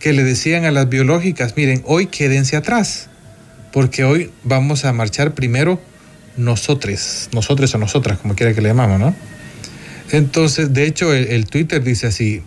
que 0.00 0.14
le 0.14 0.24
decían 0.24 0.64
a 0.64 0.70
las 0.70 0.88
biológicas, 0.88 1.54
miren, 1.54 1.82
hoy 1.84 2.06
quédense 2.06 2.56
atrás, 2.56 3.10
porque 3.70 4.02
hoy 4.02 4.30
vamos 4.44 4.86
a 4.86 4.94
marchar 4.94 5.34
primero 5.34 5.78
nosotros, 6.38 7.28
nosotros 7.34 7.74
o 7.74 7.76
nosotras, 7.76 8.18
como 8.18 8.34
quiera 8.34 8.54
que 8.54 8.62
le 8.62 8.70
llamamos, 8.70 8.98
¿no? 8.98 9.14
Entonces, 10.10 10.72
de 10.72 10.86
hecho, 10.86 11.12
el, 11.12 11.26
el 11.26 11.44
Twitter 11.44 11.84
dice 11.84 12.06
así, 12.06 12.40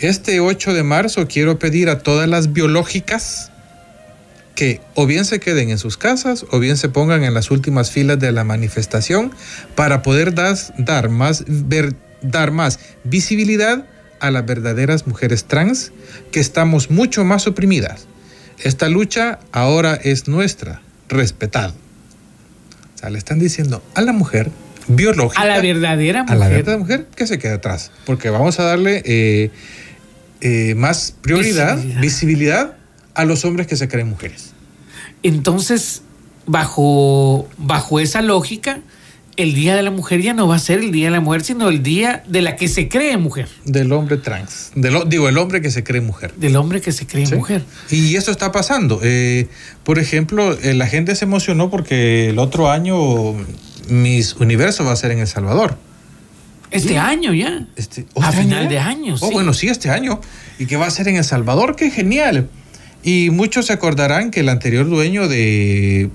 este 0.00 0.40
8 0.40 0.74
de 0.74 0.82
marzo 0.82 1.28
quiero 1.28 1.60
pedir 1.60 1.88
a 1.88 2.00
todas 2.00 2.28
las 2.28 2.52
biológicas 2.52 3.52
que 4.56 4.80
o 4.94 5.06
bien 5.06 5.24
se 5.24 5.38
queden 5.38 5.70
en 5.70 5.78
sus 5.78 5.96
casas 5.96 6.44
o 6.50 6.58
bien 6.58 6.76
se 6.76 6.88
pongan 6.88 7.22
en 7.22 7.34
las 7.34 7.52
últimas 7.52 7.92
filas 7.92 8.18
de 8.18 8.32
la 8.32 8.42
manifestación 8.42 9.30
para 9.76 10.02
poder 10.02 10.34
dar, 10.34 11.08
más, 11.10 11.44
dar 12.22 12.50
más 12.50 12.80
visibilidad 13.04 13.86
a 14.18 14.30
las 14.32 14.46
verdaderas 14.46 15.06
mujeres 15.06 15.44
trans 15.44 15.92
que 16.32 16.40
estamos 16.40 16.90
mucho 16.90 17.24
más 17.24 17.46
oprimidas. 17.46 18.08
Esta 18.58 18.88
lucha 18.88 19.38
ahora 19.52 19.94
es 19.94 20.26
nuestra, 20.26 20.80
respetado. 21.08 21.74
O 22.94 22.98
sea, 22.98 23.10
le 23.10 23.18
están 23.18 23.38
diciendo 23.38 23.82
a 23.94 24.00
la 24.00 24.12
mujer 24.12 24.50
biológica. 24.88 25.42
A 25.42 25.44
la 25.44 25.60
verdadera 25.60 26.22
mujer. 26.22 26.36
A 26.36 26.38
la 26.38 26.48
verdadera 26.48 26.78
mujer 26.78 27.06
que 27.14 27.26
se 27.26 27.38
quede 27.38 27.52
atrás. 27.52 27.92
Porque 28.06 28.30
vamos 28.30 28.58
a 28.58 28.62
darle 28.62 29.02
eh, 29.04 29.50
eh, 30.40 30.74
más 30.76 31.14
prioridad, 31.20 31.76
visibilidad 32.00 32.74
a 33.16 33.24
los 33.24 33.44
hombres 33.44 33.66
que 33.66 33.76
se 33.76 33.88
creen 33.88 34.08
mujeres. 34.08 34.52
Entonces, 35.22 36.02
bajo, 36.46 37.48
bajo 37.56 38.00
esa 38.00 38.22
lógica, 38.22 38.80
el 39.36 39.54
Día 39.54 39.74
de 39.76 39.82
la 39.82 39.90
Mujer 39.90 40.22
ya 40.22 40.32
no 40.32 40.48
va 40.48 40.56
a 40.56 40.58
ser 40.58 40.78
el 40.78 40.92
Día 40.92 41.06
de 41.06 41.10
la 41.10 41.20
Mujer, 41.20 41.42
sino 41.44 41.68
el 41.68 41.82
Día 41.82 42.22
de 42.26 42.40
la 42.40 42.56
que 42.56 42.68
se 42.68 42.88
cree 42.88 43.16
mujer. 43.18 43.48
Del 43.64 43.92
hombre 43.92 44.16
trans. 44.16 44.70
Del, 44.74 44.96
digo, 45.08 45.28
el 45.28 45.36
hombre 45.36 45.60
que 45.60 45.70
se 45.70 45.84
cree 45.84 46.00
mujer. 46.00 46.32
Del 46.36 46.56
hombre 46.56 46.80
que 46.80 46.92
se 46.92 47.06
cree 47.06 47.26
Sí. 47.26 47.34
mujer. 47.34 47.62
Y 47.90 48.16
eso 48.16 48.30
está 48.30 48.50
pasando. 48.52 49.00
Eh, 49.02 49.48
por 49.84 49.98
ejemplo, 49.98 50.52
eh, 50.62 50.72
la 50.74 50.86
gente 50.86 51.14
se 51.16 51.24
emocionó 51.26 51.68
porque 51.70 52.30
el 52.30 52.38
otro 52.38 52.70
año 52.70 53.34
Miss 53.90 54.34
Universo 54.36 54.84
va 54.84 54.92
a 54.92 54.96
ser 54.96 55.10
en 55.10 55.18
El 55.18 55.26
Salvador. 55.26 55.76
Este 56.70 56.98
año 56.98 57.32
ya. 57.32 57.66
Este, 57.76 58.06
A 58.20 58.30
¿este 58.30 58.42
final 58.42 58.68
de 58.68 58.78
año, 58.78 59.14
Oh, 59.20 59.28
sí. 59.28 59.32
bueno, 59.32 59.52
sí, 59.54 59.68
este 59.68 59.90
año. 59.90 60.20
Y 60.58 60.66
que 60.66 60.76
va 60.76 60.86
a 60.86 60.90
ser 60.90 61.08
en 61.08 61.16
El 61.16 61.24
Salvador, 61.24 61.76
qué 61.76 61.90
genial. 61.90 62.48
Y 63.06 63.30
muchos 63.30 63.66
se 63.66 63.72
acordarán 63.72 64.32
que 64.32 64.40
el 64.40 64.48
anterior 64.48 64.88
dueño 64.88 65.28
de 65.28 66.10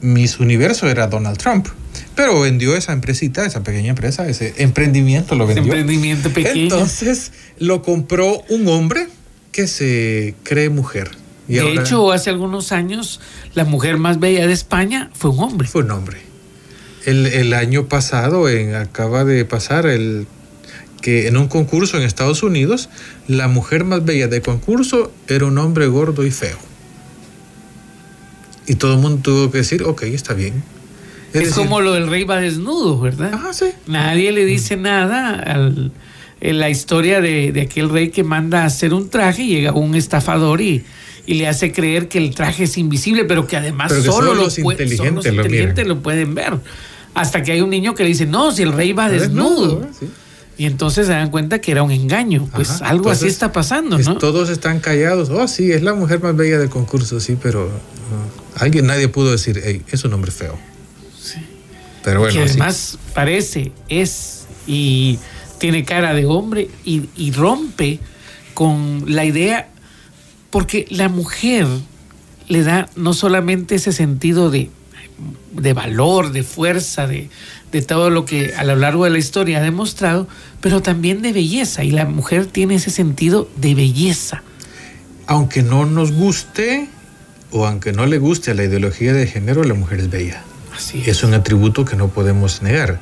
Miss 0.00 0.40
Universo 0.40 0.88
era 0.88 1.08
Donald 1.08 1.36
Trump. 1.36 1.66
Pero 2.14 2.40
vendió 2.40 2.74
esa 2.74 2.94
empresita, 2.94 3.44
esa 3.44 3.62
pequeña 3.62 3.90
empresa, 3.90 4.26
ese 4.26 4.54
emprendimiento 4.56 5.34
lo 5.34 5.44
Ese 5.44 5.56
vendió. 5.56 5.74
emprendimiento 5.74 6.30
pequeño. 6.30 6.62
Entonces 6.62 7.32
lo 7.58 7.82
compró 7.82 8.42
un 8.48 8.66
hombre 8.68 9.08
que 9.52 9.66
se 9.66 10.34
cree 10.42 10.70
mujer. 10.70 11.10
Y 11.48 11.54
de 11.56 11.60
ahora 11.60 11.82
hecho, 11.82 12.10
hace 12.12 12.30
algunos 12.30 12.72
años, 12.72 13.20
la 13.54 13.64
mujer 13.66 13.98
más 13.98 14.18
bella 14.18 14.46
de 14.46 14.54
España 14.54 15.10
fue 15.12 15.30
un 15.30 15.40
hombre. 15.40 15.68
fue 15.68 15.82
un 15.82 15.90
hombre. 15.90 16.16
El, 17.04 17.26
el 17.26 17.52
año 17.52 17.88
pasado 17.88 18.48
en- 18.48 18.74
acaba 18.74 19.24
de 19.24 19.44
pasar 19.44 19.84
el 19.86 20.26
que 21.06 21.28
en 21.28 21.36
un 21.36 21.46
concurso 21.46 21.96
en 21.96 22.02
Estados 22.02 22.42
Unidos 22.42 22.88
la 23.28 23.46
mujer 23.46 23.84
más 23.84 24.04
bella 24.04 24.26
del 24.26 24.42
concurso 24.42 25.12
era 25.28 25.46
un 25.46 25.56
hombre 25.56 25.86
gordo 25.86 26.26
y 26.26 26.32
feo. 26.32 26.58
Y 28.66 28.74
todo 28.74 28.94
el 28.94 28.98
mundo 28.98 29.20
tuvo 29.22 29.52
que 29.52 29.58
decir, 29.58 29.84
ok, 29.84 30.02
está 30.02 30.34
bien. 30.34 30.64
Es, 31.32 31.42
decir, 31.44 31.54
como 31.54 31.80
lo 31.80 31.92
del 31.92 32.08
rey 32.08 32.24
va 32.24 32.40
desnudo, 32.40 32.98
¿verdad? 33.00 33.32
Ajá, 33.34 33.52
sí. 33.52 33.66
Nadie 33.86 34.32
le 34.32 34.44
dice 34.46 34.76
nada 34.76 35.34
al- 35.38 35.92
en 36.40 36.58
la 36.58 36.70
historia 36.70 37.20
de, 37.20 37.52
de 37.52 37.60
aquel 37.60 37.88
rey 37.88 38.10
que 38.10 38.24
manda 38.24 38.62
a 38.62 38.66
hacer 38.66 38.92
un 38.92 39.08
traje 39.08 39.44
y 39.44 39.48
llega 39.50 39.70
un 39.74 39.94
estafador 39.94 40.60
y, 40.60 40.84
y 41.24 41.34
le 41.34 41.46
hace 41.46 41.70
creer 41.70 42.08
que 42.08 42.18
el 42.18 42.34
traje 42.34 42.64
es 42.64 42.76
invisible, 42.78 43.24
pero 43.26 43.46
que 43.46 43.56
además 43.56 43.90
Pero 43.90 44.02
que 44.02 44.08
solo, 44.08 44.26
solo 44.26 44.34
lo 44.34 44.42
los 44.46 44.54
solo 44.54 44.72
inteligentes 44.72 45.14
los 45.26 45.34
lo 45.36 45.42
inteligentes 45.44 45.86
lo 45.86 46.00
pueden 46.00 46.34
ver. 46.34 46.54
Hasta 47.14 47.44
que 47.44 47.52
hay 47.52 47.60
un 47.60 47.70
niño 47.70 47.94
que 47.94 48.02
le 48.02 48.08
dice, 48.08 48.26
no, 48.26 48.50
si 48.50 48.62
el 48.64 48.72
rey 48.72 48.92
va 48.92 49.08
desnudo. 49.08 49.84
¿eh? 49.84 49.88
Sí. 50.00 50.08
Y 50.58 50.64
entonces 50.66 51.06
se 51.06 51.12
dan 51.12 51.30
cuenta 51.30 51.60
que 51.60 51.70
era 51.72 51.82
un 51.82 51.90
engaño. 51.90 52.48
Pues 52.54 52.70
Ajá. 52.70 52.88
algo 52.88 53.10
así 53.10 53.26
está 53.26 53.52
pasando, 53.52 53.98
es- 53.98 54.06
¿no? 54.06 54.16
Todos 54.16 54.48
están 54.48 54.80
callados. 54.80 55.28
Oh, 55.28 55.46
sí, 55.48 55.70
es 55.72 55.82
la 55.82 55.92
mujer 55.94 56.22
más 56.22 56.34
bella 56.34 56.58
del 56.58 56.70
concurso, 56.70 57.20
sí, 57.20 57.36
pero 57.40 57.66
uh, 57.66 58.60
alguien, 58.62 58.86
nadie 58.86 59.08
pudo 59.08 59.32
decir, 59.32 59.60
hey, 59.64 59.82
es 59.90 60.02
un 60.04 60.12
hombre 60.14 60.30
feo. 60.30 60.58
Pero 62.02 62.20
bueno, 62.20 62.34
que 62.40 62.46
sí. 62.48 62.50
además 62.50 62.98
parece, 63.14 63.72
es 63.88 64.46
y 64.66 65.18
tiene 65.58 65.84
cara 65.84 66.14
de 66.14 66.24
hombre 66.26 66.70
y, 66.84 67.08
y 67.16 67.32
rompe 67.32 67.98
con 68.54 69.04
la 69.08 69.24
idea, 69.24 69.68
porque 70.50 70.86
la 70.90 71.08
mujer 71.08 71.66
le 72.48 72.62
da 72.62 72.88
no 72.94 73.12
solamente 73.12 73.74
ese 73.74 73.92
sentido 73.92 74.50
de, 74.50 74.70
de 75.52 75.72
valor, 75.72 76.32
de 76.32 76.42
fuerza, 76.42 77.06
de, 77.06 77.30
de 77.72 77.82
todo 77.82 78.10
lo 78.10 78.24
que 78.24 78.54
a 78.54 78.64
lo 78.64 78.76
largo 78.76 79.04
de 79.04 79.10
la 79.10 79.18
historia 79.18 79.58
ha 79.58 79.62
demostrado, 79.62 80.28
pero 80.60 80.82
también 80.82 81.22
de 81.22 81.32
belleza, 81.32 81.84
y 81.84 81.90
la 81.90 82.04
mujer 82.04 82.46
tiene 82.46 82.74
ese 82.76 82.90
sentido 82.90 83.48
de 83.56 83.74
belleza. 83.74 84.42
aunque 85.26 85.62
no 85.62 85.86
nos 85.86 86.12
guste 86.12 86.88
o 87.50 87.66
aunque 87.66 87.92
no 87.92 88.06
le 88.06 88.18
guste 88.18 88.50
a 88.50 88.54
la 88.54 88.64
ideología 88.64 89.12
de 89.12 89.26
género, 89.26 89.64
la 89.64 89.74
mujer 89.74 90.00
es 90.00 90.10
bella. 90.10 90.42
Así 90.74 91.00
es. 91.00 91.08
Es 91.08 91.24
un 91.24 91.34
atributo 91.34 91.84
que 91.84 91.96
no 91.96 92.08
podemos 92.08 92.62
negar. 92.62 93.00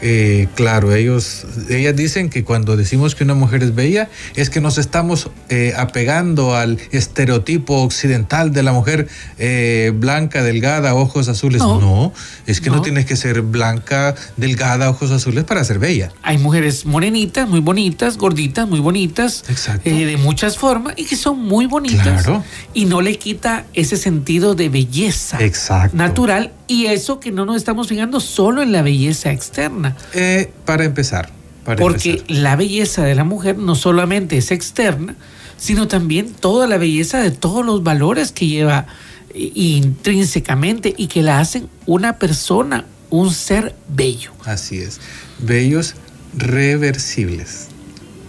Eh, 0.00 0.48
claro, 0.54 0.94
ellos, 0.94 1.46
ellas 1.68 1.96
dicen 1.96 2.30
que 2.30 2.44
cuando 2.44 2.76
decimos 2.76 3.14
que 3.14 3.24
una 3.24 3.34
mujer 3.34 3.62
es 3.62 3.74
bella 3.74 4.08
es 4.36 4.50
que 4.50 4.60
nos 4.60 4.78
estamos 4.78 5.30
eh, 5.48 5.72
apegando 5.76 6.54
al 6.54 6.78
estereotipo 6.92 7.82
occidental 7.82 8.52
de 8.52 8.62
la 8.62 8.72
mujer 8.72 9.08
eh, 9.38 9.92
blanca, 9.94 10.42
delgada, 10.42 10.94
ojos 10.94 11.28
azules. 11.28 11.60
No. 11.60 11.80
No, 11.80 12.12
es 12.46 12.60
que 12.60 12.70
no. 12.70 12.76
No. 12.76 12.82
tienes 12.82 13.06
que 13.06 13.16
ser 13.16 13.42
blanca, 13.42 14.14
delgada, 14.36 14.88
ojos 14.90 15.10
azules 15.10 15.44
para 15.44 15.64
ser 15.64 15.78
bella. 15.78 16.12
Hay 16.22 16.38
mujeres 16.38 16.86
morenitas, 16.86 17.48
muy 17.48 17.60
bonitas, 17.60 18.16
gorditas, 18.18 18.68
muy 18.68 18.80
bonitas, 18.80 19.44
Exacto. 19.48 19.88
eh, 19.90 20.06
de 20.06 20.16
muchas 20.16 20.56
formas 20.56 20.94
y 20.96 21.04
que 21.04 21.16
son 21.16 21.38
muy 21.42 21.66
bonitas. 21.66 22.22
Claro. 22.24 22.44
Y 22.74 22.84
no 22.84 23.00
le 23.00 23.18
quita 23.18 23.66
ese 23.74 23.96
sentido 23.96 24.54
de 24.54 24.68
belleza 24.68 25.38
Exacto. 25.40 25.96
natural 25.96 26.52
y 26.68 26.86
eso 26.86 27.18
que 27.18 27.32
no 27.32 27.44
nos 27.46 27.56
estamos 27.56 27.88
fijando 27.88 28.20
solo 28.20 28.62
en 28.62 28.70
la 28.72 28.82
belleza 28.82 29.32
externa. 29.32 29.96
Eh, 30.12 30.52
para 30.64 30.84
empezar. 30.84 31.30
Para 31.64 31.80
Porque 31.80 32.10
empezar. 32.10 32.30
la 32.30 32.56
belleza 32.56 33.04
de 33.04 33.14
la 33.14 33.24
mujer 33.24 33.58
no 33.58 33.74
solamente 33.74 34.36
es 34.36 34.50
externa, 34.50 35.16
sino 35.56 35.88
también 35.88 36.32
toda 36.32 36.66
la 36.66 36.76
belleza 36.76 37.20
de 37.20 37.30
todos 37.30 37.64
los 37.66 37.82
valores 37.82 38.30
que 38.32 38.46
lleva 38.46 38.86
eh, 39.34 39.50
intrínsecamente 39.54 40.94
y 40.96 41.08
que 41.08 41.22
la 41.22 41.40
hacen 41.40 41.68
una 41.86 42.18
persona, 42.18 42.84
un 43.10 43.32
ser 43.32 43.74
bello. 43.88 44.32
Así 44.44 44.78
es. 44.78 45.00
Bellos 45.40 45.94
reversibles. 46.36 47.68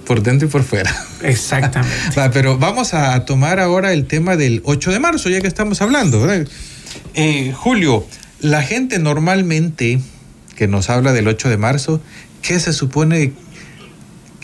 Por 0.05 0.23
dentro 0.23 0.47
y 0.47 0.51
por 0.51 0.63
fuera. 0.63 0.91
Exactamente. 1.21 1.95
Pero 2.33 2.57
vamos 2.57 2.93
a 2.95 3.25
tomar 3.25 3.59
ahora 3.59 3.93
el 3.93 4.05
tema 4.05 4.37
del 4.37 4.61
8 4.65 4.91
de 4.91 4.99
marzo, 4.99 5.29
ya 5.29 5.39
que 5.41 5.47
estamos 5.47 5.81
hablando, 5.83 6.21
¿verdad? 6.21 6.47
Eh, 7.13 7.53
Julio, 7.55 8.07
la 8.41 8.61
gente 8.63 8.99
normalmente 8.99 9.99
que 10.55 10.67
nos 10.67 10.89
habla 10.89 11.13
del 11.13 11.27
8 11.27 11.49
de 11.49 11.57
marzo, 11.57 12.01
¿qué 12.41 12.59
se 12.59 12.73
supone? 12.73 13.33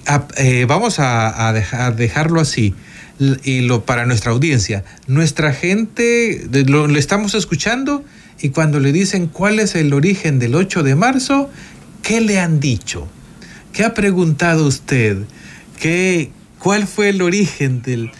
a- 0.07 0.27
eh, 0.37 0.65
vamos 0.67 0.99
a, 0.99 1.47
a 1.47 1.53
dejar- 1.53 1.95
dejarlo 1.95 2.39
así. 2.39 2.73
Y 3.43 3.61
lo 3.61 3.85
para 3.85 4.05
nuestra 4.05 4.31
audiencia, 4.33 4.83
nuestra 5.07 5.53
gente 5.53 6.45
lo, 6.67 6.87
lo 6.87 6.99
estamos 6.99 7.33
escuchando 7.33 8.03
y 8.41 8.49
cuando 8.49 8.81
le 8.81 8.91
dicen 8.91 9.27
cuál 9.27 9.59
es 9.61 9.73
el 9.75 9.93
origen 9.93 10.37
del 10.37 10.53
8 10.53 10.83
de 10.83 10.95
marzo, 10.95 11.49
¿qué 12.03 12.19
le 12.19 12.39
han 12.39 12.59
dicho? 12.59 13.07
¿Qué 13.71 13.85
ha 13.85 13.93
preguntado 13.93 14.67
usted? 14.67 15.19
¿Qué, 15.79 16.29
¿Cuál 16.59 16.87
fue 16.87 17.07
el 17.09 17.21
origen 17.21 17.81
del, 17.81 18.11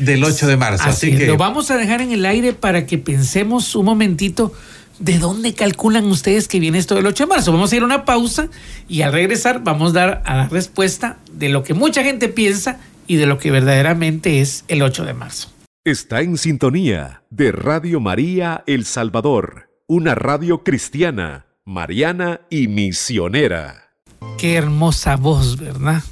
del 0.00 0.24
8 0.24 0.48
de 0.48 0.56
marzo? 0.56 0.82
Así 0.84 1.10
es, 1.12 1.26
lo 1.28 1.36
vamos 1.36 1.70
a 1.70 1.76
dejar 1.76 2.00
en 2.02 2.10
el 2.10 2.26
aire 2.26 2.52
para 2.52 2.84
que 2.84 2.98
pensemos 2.98 3.76
un 3.76 3.84
momentito 3.86 4.52
de 4.98 5.18
dónde 5.18 5.54
calculan 5.54 6.06
ustedes 6.06 6.48
que 6.48 6.60
viene 6.60 6.78
esto 6.78 6.94
del 6.94 7.06
8 7.06 7.24
de 7.24 7.28
marzo. 7.28 7.52
Vamos 7.52 7.72
a 7.72 7.76
ir 7.76 7.82
a 7.82 7.86
una 7.86 8.04
pausa 8.04 8.48
y 8.88 9.02
al 9.02 9.12
regresar 9.12 9.62
vamos 9.62 9.90
a 9.90 9.94
dar 9.94 10.22
a 10.24 10.36
la 10.36 10.48
respuesta 10.48 11.18
de 11.32 11.48
lo 11.48 11.62
que 11.62 11.74
mucha 11.74 12.02
gente 12.02 12.28
piensa 12.28 12.78
y 13.06 13.16
de 13.16 13.26
lo 13.26 13.38
que 13.38 13.50
verdaderamente 13.50 14.40
es 14.40 14.64
el 14.68 14.82
8 14.82 15.04
de 15.04 15.14
marzo. 15.14 15.50
Está 15.84 16.20
en 16.20 16.36
sintonía 16.36 17.22
de 17.30 17.52
Radio 17.52 18.00
María 18.00 18.64
El 18.66 18.84
Salvador, 18.84 19.70
una 19.86 20.14
radio 20.14 20.64
cristiana, 20.64 21.46
mariana 21.64 22.40
y 22.50 22.68
misionera. 22.68 23.90
Qué 24.38 24.54
hermosa 24.54 25.16
voz, 25.16 25.58
¿verdad? 25.58 26.02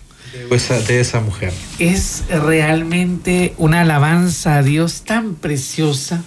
de 0.48 0.56
esa, 0.56 0.80
de 0.80 1.00
esa 1.00 1.20
mujer. 1.20 1.52
Es 1.78 2.24
realmente 2.28 3.54
una 3.56 3.82
alabanza 3.82 4.56
a 4.58 4.62
Dios 4.62 5.02
tan 5.02 5.34
preciosa 5.34 6.22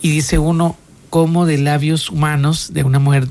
y 0.00 0.10
dice 0.10 0.38
uno 0.38 0.76
cómo 1.10 1.46
de 1.46 1.58
labios 1.58 2.10
humanos 2.10 2.72
de 2.72 2.84
una 2.84 2.98
mujer 2.98 3.28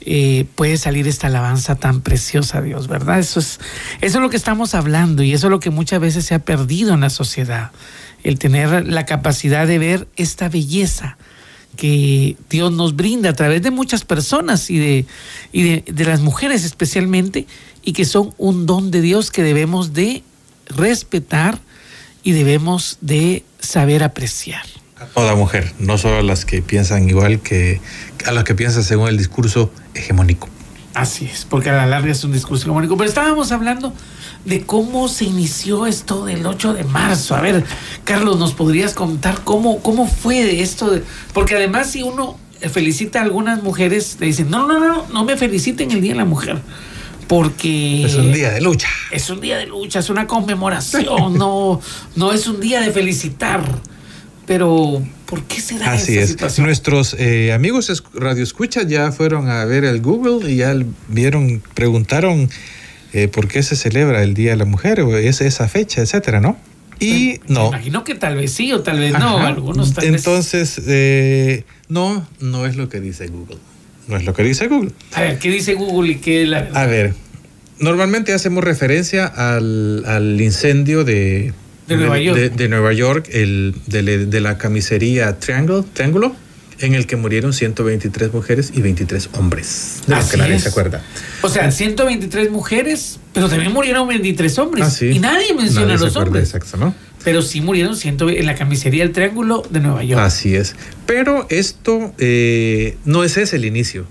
eh, 0.00 0.46
puede 0.54 0.78
salir 0.78 1.06
esta 1.06 1.26
alabanza 1.26 1.74
tan 1.74 2.00
preciosa 2.00 2.58
a 2.58 2.62
Dios, 2.62 2.88
¿verdad? 2.88 3.18
Eso 3.18 3.40
es, 3.40 3.60
eso 4.00 4.18
es 4.18 4.22
lo 4.22 4.30
que 4.30 4.36
estamos 4.36 4.74
hablando 4.74 5.22
y 5.22 5.32
eso 5.32 5.48
es 5.48 5.50
lo 5.50 5.60
que 5.60 5.70
muchas 5.70 6.00
veces 6.00 6.24
se 6.24 6.34
ha 6.34 6.38
perdido 6.38 6.94
en 6.94 7.00
la 7.00 7.10
sociedad, 7.10 7.72
el 8.22 8.38
tener 8.38 8.86
la 8.86 9.04
capacidad 9.06 9.66
de 9.66 9.78
ver 9.78 10.08
esta 10.16 10.48
belleza 10.48 11.18
que 11.76 12.36
Dios 12.48 12.72
nos 12.72 12.96
brinda 12.96 13.30
a 13.30 13.34
través 13.34 13.62
de 13.62 13.70
muchas 13.70 14.04
personas 14.04 14.70
y 14.70 14.78
de, 14.78 15.06
y 15.52 15.62
de, 15.62 15.84
de 15.86 16.04
las 16.04 16.20
mujeres 16.20 16.64
especialmente, 16.64 17.46
y 17.84 17.92
que 17.92 18.04
son 18.04 18.34
un 18.38 18.66
don 18.66 18.90
de 18.90 19.00
Dios 19.00 19.30
que 19.30 19.42
debemos 19.42 19.92
de 19.92 20.22
respetar 20.68 21.58
y 22.22 22.32
debemos 22.32 22.98
de 23.00 23.44
saber 23.60 24.02
apreciar. 24.02 24.64
A 25.00 25.04
toda 25.06 25.34
mujer, 25.36 25.72
no 25.78 25.96
solo 25.98 26.18
a 26.18 26.22
las 26.22 26.44
que 26.44 26.60
piensan 26.62 27.08
igual 27.08 27.40
que 27.40 27.80
a 28.26 28.32
las 28.32 28.44
que 28.44 28.54
piensan 28.54 28.82
según 28.82 29.08
el 29.08 29.16
discurso 29.16 29.70
hegemónico. 29.94 30.48
Así 30.94 31.26
es, 31.26 31.44
porque 31.44 31.70
a 31.70 31.74
la 31.74 31.86
larga 31.86 32.10
es 32.10 32.24
un 32.24 32.32
discurso 32.32 32.64
hegemónico. 32.64 32.96
Pero 32.96 33.08
estábamos 33.08 33.52
hablando 33.52 33.92
de 34.44 34.62
cómo 34.62 35.06
se 35.06 35.24
inició 35.26 35.86
esto 35.86 36.24
del 36.24 36.44
8 36.44 36.74
de 36.74 36.84
marzo. 36.84 37.36
A 37.36 37.40
ver, 37.40 37.64
Carlos, 38.02 38.38
¿nos 38.38 38.54
podrías 38.54 38.94
contar 38.94 39.42
cómo, 39.44 39.80
cómo 39.80 40.08
fue 40.08 40.60
esto? 40.60 40.90
De, 40.90 41.04
porque 41.32 41.54
además 41.54 41.90
si 41.90 42.02
uno 42.02 42.36
felicita 42.72 43.20
a 43.20 43.22
algunas 43.22 43.62
mujeres, 43.62 44.16
le 44.18 44.26
dicen, 44.26 44.50
no, 44.50 44.66
no, 44.66 44.80
no, 44.80 45.06
no 45.12 45.24
me 45.24 45.36
feliciten 45.36 45.92
el 45.92 46.00
Día 46.00 46.12
de 46.12 46.18
la 46.18 46.24
Mujer. 46.24 46.60
Porque 47.28 48.04
Es 48.04 48.14
un 48.14 48.32
día 48.32 48.50
de 48.50 48.60
lucha. 48.62 48.88
es 49.12 49.28
un 49.28 49.40
día 49.40 49.58
de 49.58 49.66
lucha, 49.66 49.98
es 49.98 50.08
una 50.08 50.26
conmemoración, 50.26 51.34
no, 51.38 51.80
no 52.16 52.32
es 52.32 52.48
un 52.48 52.58
día 52.58 52.80
de 52.80 52.90
felicitar. 52.90 53.62
Pero 54.48 55.00
¿por 55.26 55.44
qué 55.44 55.60
se 55.60 55.78
da 55.78 55.92
Así 55.92 56.14
esa 56.14 56.22
es. 56.22 56.28
situación? 56.30 56.66
Nuestros 56.66 57.14
eh, 57.18 57.52
amigos 57.52 57.90
es- 57.90 58.02
Radio 58.14 58.42
Escucha 58.42 58.82
ya 58.82 59.12
fueron 59.12 59.48
a 59.48 59.64
ver 59.66 59.84
el 59.84 60.00
Google 60.00 60.50
y 60.50 60.56
ya 60.56 60.74
vieron, 61.06 61.62
preguntaron 61.74 62.50
eh, 63.12 63.28
por 63.28 63.46
qué 63.46 63.62
se 63.62 63.76
celebra 63.76 64.22
el 64.24 64.34
Día 64.34 64.50
de 64.50 64.56
la 64.56 64.64
Mujer 64.64 65.00
o 65.02 65.16
es 65.16 65.40
esa 65.42 65.68
fecha, 65.68 66.00
etcétera, 66.02 66.40
¿no? 66.40 66.56
Y 66.98 67.40
Me 67.46 67.54
no. 67.54 67.68
imagino 67.68 68.02
que 68.02 68.16
tal 68.16 68.34
vez 68.36 68.50
sí 68.52 68.72
o 68.72 68.80
tal 68.82 68.98
vez 68.98 69.12
no. 69.12 69.38
Algunos 69.38 69.94
tal 69.94 70.10
vez- 70.10 70.14
Entonces, 70.26 70.80
eh, 70.86 71.64
no, 71.88 72.26
no 72.40 72.66
es 72.66 72.74
lo 72.76 72.88
que 72.88 73.00
dice 73.00 73.28
Google. 73.28 73.58
No 74.08 74.16
es 74.16 74.24
lo 74.24 74.32
que 74.34 74.42
dice 74.42 74.66
Google. 74.66 74.90
A 75.14 75.20
ver, 75.20 75.38
¿qué 75.38 75.50
dice 75.50 75.74
Google 75.74 76.12
y 76.12 76.16
qué 76.16 76.42
es 76.42 76.48
la? 76.48 76.68
A 76.74 76.86
ver, 76.86 77.14
normalmente 77.78 78.32
hacemos 78.32 78.64
referencia 78.64 79.26
al, 79.26 80.02
al 80.06 80.40
incendio 80.40 81.04
de, 81.04 81.52
De 81.88 81.96
Nueva 81.96 82.18
York. 82.18 82.38
de, 82.38 82.50
de 82.50 82.68
Nueva 82.68 82.92
York, 82.92 83.28
el, 83.32 83.74
de, 83.86 84.40
la 84.40 84.58
camisería 84.58 85.38
Triangle, 85.38 85.82
Triángulo, 85.92 86.36
en 86.80 86.94
el 86.94 87.06
que 87.06 87.16
murieron 87.16 87.52
123 87.52 88.32
mujeres 88.32 88.70
y 88.74 88.82
23 88.82 89.30
hombres. 89.32 90.02
De 90.06 90.14
lo 90.14 90.20
Así 90.20 90.30
que 90.30 90.36
nadie 90.36 90.54
es. 90.56 90.62
se 90.62 90.68
acuerda. 90.68 91.02
O 91.42 91.48
sea, 91.48 91.70
123 91.70 92.50
mujeres, 92.50 93.18
pero 93.32 93.48
también 93.48 93.72
murieron 93.72 94.06
23 94.06 94.58
hombres. 94.58 94.84
Ah, 94.84 94.90
sí. 94.90 95.06
Y 95.06 95.18
nadie 95.18 95.54
menciona 95.54 95.86
Nadie 95.86 95.94
a 95.94 95.98
se 95.98 96.04
los 96.04 96.12
acuerda, 96.12 96.28
hombres. 96.28 96.44
Exacto, 96.54 96.76
¿no? 96.76 96.94
Pero 97.24 97.42
sí 97.42 97.60
murieron 97.60 97.96
100 97.96 98.16
en 98.20 98.46
la 98.46 98.54
camisería 98.54 99.02
del 99.02 99.12
Triángulo 99.12 99.64
de 99.70 99.80
Nueva 99.80 100.04
York. 100.04 100.22
Así 100.22 100.54
es. 100.54 100.76
Pero 101.06 101.46
esto 101.50 102.14
eh, 102.18 102.96
no 103.04 103.24
es 103.24 103.36
ese 103.38 103.56
el 103.56 103.64
inicio. 103.64 104.06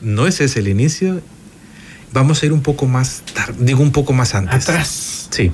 No 0.00 0.26
es 0.26 0.40
ese 0.40 0.58
el 0.60 0.68
inicio. 0.68 1.20
Vamos 2.12 2.42
a 2.42 2.46
ir 2.46 2.52
un 2.52 2.62
poco 2.62 2.86
más 2.86 3.22
tarde, 3.34 3.54
digo 3.60 3.82
un 3.82 3.92
poco 3.92 4.12
más 4.12 4.34
antes. 4.34 4.68
Atrás. 4.68 5.28
Sí. 5.30 5.52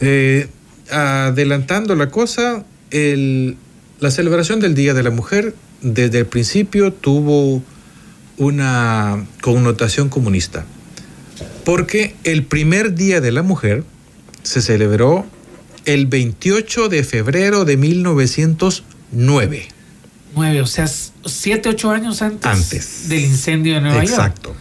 Eh, 0.00 0.48
adelantando 0.92 1.94
la 1.96 2.08
cosa, 2.10 2.64
el- 2.90 3.56
la 4.00 4.10
celebración 4.10 4.60
del 4.60 4.74
Día 4.74 4.94
de 4.94 5.02
la 5.02 5.10
Mujer 5.10 5.54
desde 5.82 6.18
el 6.18 6.26
principio 6.26 6.92
tuvo 6.92 7.62
una 8.38 9.26
connotación 9.42 10.08
comunista. 10.08 10.64
Porque 11.64 12.14
el 12.24 12.44
primer 12.44 12.94
Día 12.94 13.20
de 13.20 13.32
la 13.32 13.42
Mujer 13.42 13.84
se 14.42 14.62
celebró 14.62 15.26
el 15.84 16.06
28 16.06 16.88
de 16.88 17.04
febrero 17.04 17.64
de 17.64 17.76
1909. 17.76 19.68
9, 20.34 20.60
o 20.62 20.66
sea, 20.66 20.86
7, 21.24 21.68
8 21.70 21.90
años 21.90 22.22
antes, 22.22 22.46
Antes. 22.46 23.08
del 23.08 23.20
incendio 23.24 23.74
de 23.74 23.80
Nueva 23.80 23.96
York. 24.04 24.08
Exacto. 24.10 24.54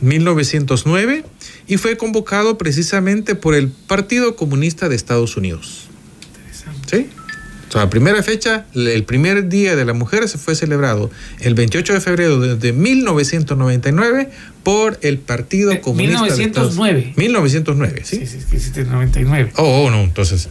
1909 0.00 1.24
y 1.66 1.76
fue 1.76 1.96
convocado 1.96 2.58
precisamente 2.58 3.34
por 3.34 3.54
el 3.54 3.68
Partido 3.68 4.36
Comunista 4.36 4.88
de 4.88 4.96
Estados 4.96 5.36
Unidos. 5.36 5.88
Interesante. 6.26 6.96
¿Sí? 6.96 7.20
O 7.68 7.72
sea, 7.72 7.82
la 7.82 7.90
primera 7.90 8.20
fecha, 8.24 8.66
el 8.74 9.04
primer 9.04 9.48
día 9.48 9.76
de 9.76 9.84
la 9.84 9.92
mujer 9.92 10.28
se 10.28 10.38
fue 10.38 10.56
celebrado 10.56 11.08
el 11.38 11.54
28 11.54 11.92
de 11.92 12.00
febrero 12.00 12.40
de, 12.40 12.56
de 12.56 12.72
1999 12.72 14.28
por 14.64 14.98
el 15.02 15.18
Partido 15.18 15.70
Eh, 15.70 15.80
Comunista 15.80 16.24
de 16.24 16.42
Estados 16.42 16.76
1909. 16.76 17.14
1909, 17.16 18.02
¿sí? 18.04 18.16
Sí, 18.16 18.26
sí, 18.26 18.38
es 18.38 18.44
que 18.46 18.56
hiciste 18.56 18.80
el 18.80 18.90
99. 18.90 19.52
Oh, 19.56 19.84
oh, 19.84 19.90
no, 19.90 20.00
entonces. 20.00 20.48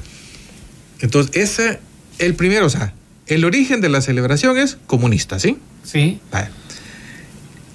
Entonces, 1.01 1.35
ese, 1.35 1.79
el 2.19 2.35
primero, 2.35 2.65
o 2.65 2.69
sea, 2.69 2.93
el 3.27 3.43
origen 3.43 3.81
de 3.81 3.89
la 3.89 3.99
celebración 4.01 4.57
es 4.57 4.77
comunista, 4.87 5.39
¿sí? 5.39 5.57
Sí. 5.83 6.19
Vale. 6.31 6.47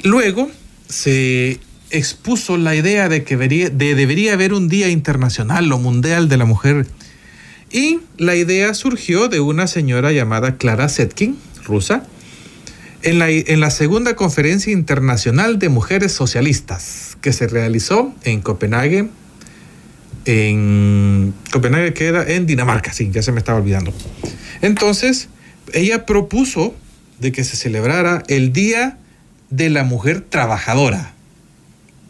Luego 0.05 0.51
se 0.89 1.61
expuso 1.91 2.57
la 2.57 2.75
idea 2.75 3.09
de 3.09 3.25
que 3.25 3.37
debería, 3.37 3.71
de- 3.71 3.95
debería 3.95 4.33
haber 4.33 4.53
un 4.53 4.69
Día 4.69 4.89
Internacional 4.89 5.71
o 5.73 5.79
Mundial 5.79 6.29
de 6.29 6.37
la 6.37 6.45
Mujer. 6.45 6.87
Y 7.71 8.01
la 8.19 8.37
idea 8.37 8.75
surgió 8.75 9.29
de 9.29 9.41
una 9.41 9.67
señora 9.67 10.13
llamada 10.13 10.57
Clara 10.57 10.89
Zetkin, 10.89 11.37
rusa, 11.65 12.07
en 13.03 13.19
la, 13.19 13.29
en 13.31 13.61
la 13.61 13.71
segunda 13.71 14.17
conferencia 14.17 14.73
internacional 14.73 15.59
de 15.59 15.69
mujeres 15.69 16.13
socialistas 16.13 17.17
que 17.21 17.33
se 17.33 17.47
realizó 17.49 18.15
en 18.23 18.41
Copenhague. 18.41 19.09
En 20.25 21.35
Copenhague 21.53 21.93
queda 21.93 22.25
en 22.27 22.47
Dinamarca, 22.47 22.93
sí, 22.93 23.11
ya 23.13 23.23
se 23.23 23.33
me 23.33 23.39
estaba 23.39 23.59
olvidando. 23.59 23.93
Entonces, 24.63 25.29
ella 25.73 26.07
propuso 26.07 26.75
de 27.21 27.31
que 27.33 27.45
se 27.45 27.57
celebrara 27.57 28.23
el 28.29 28.53
Día 28.53 28.99
de 29.51 29.71
la 29.71 29.85
Mujer 29.85 30.21
Trabajadora. 30.29 31.13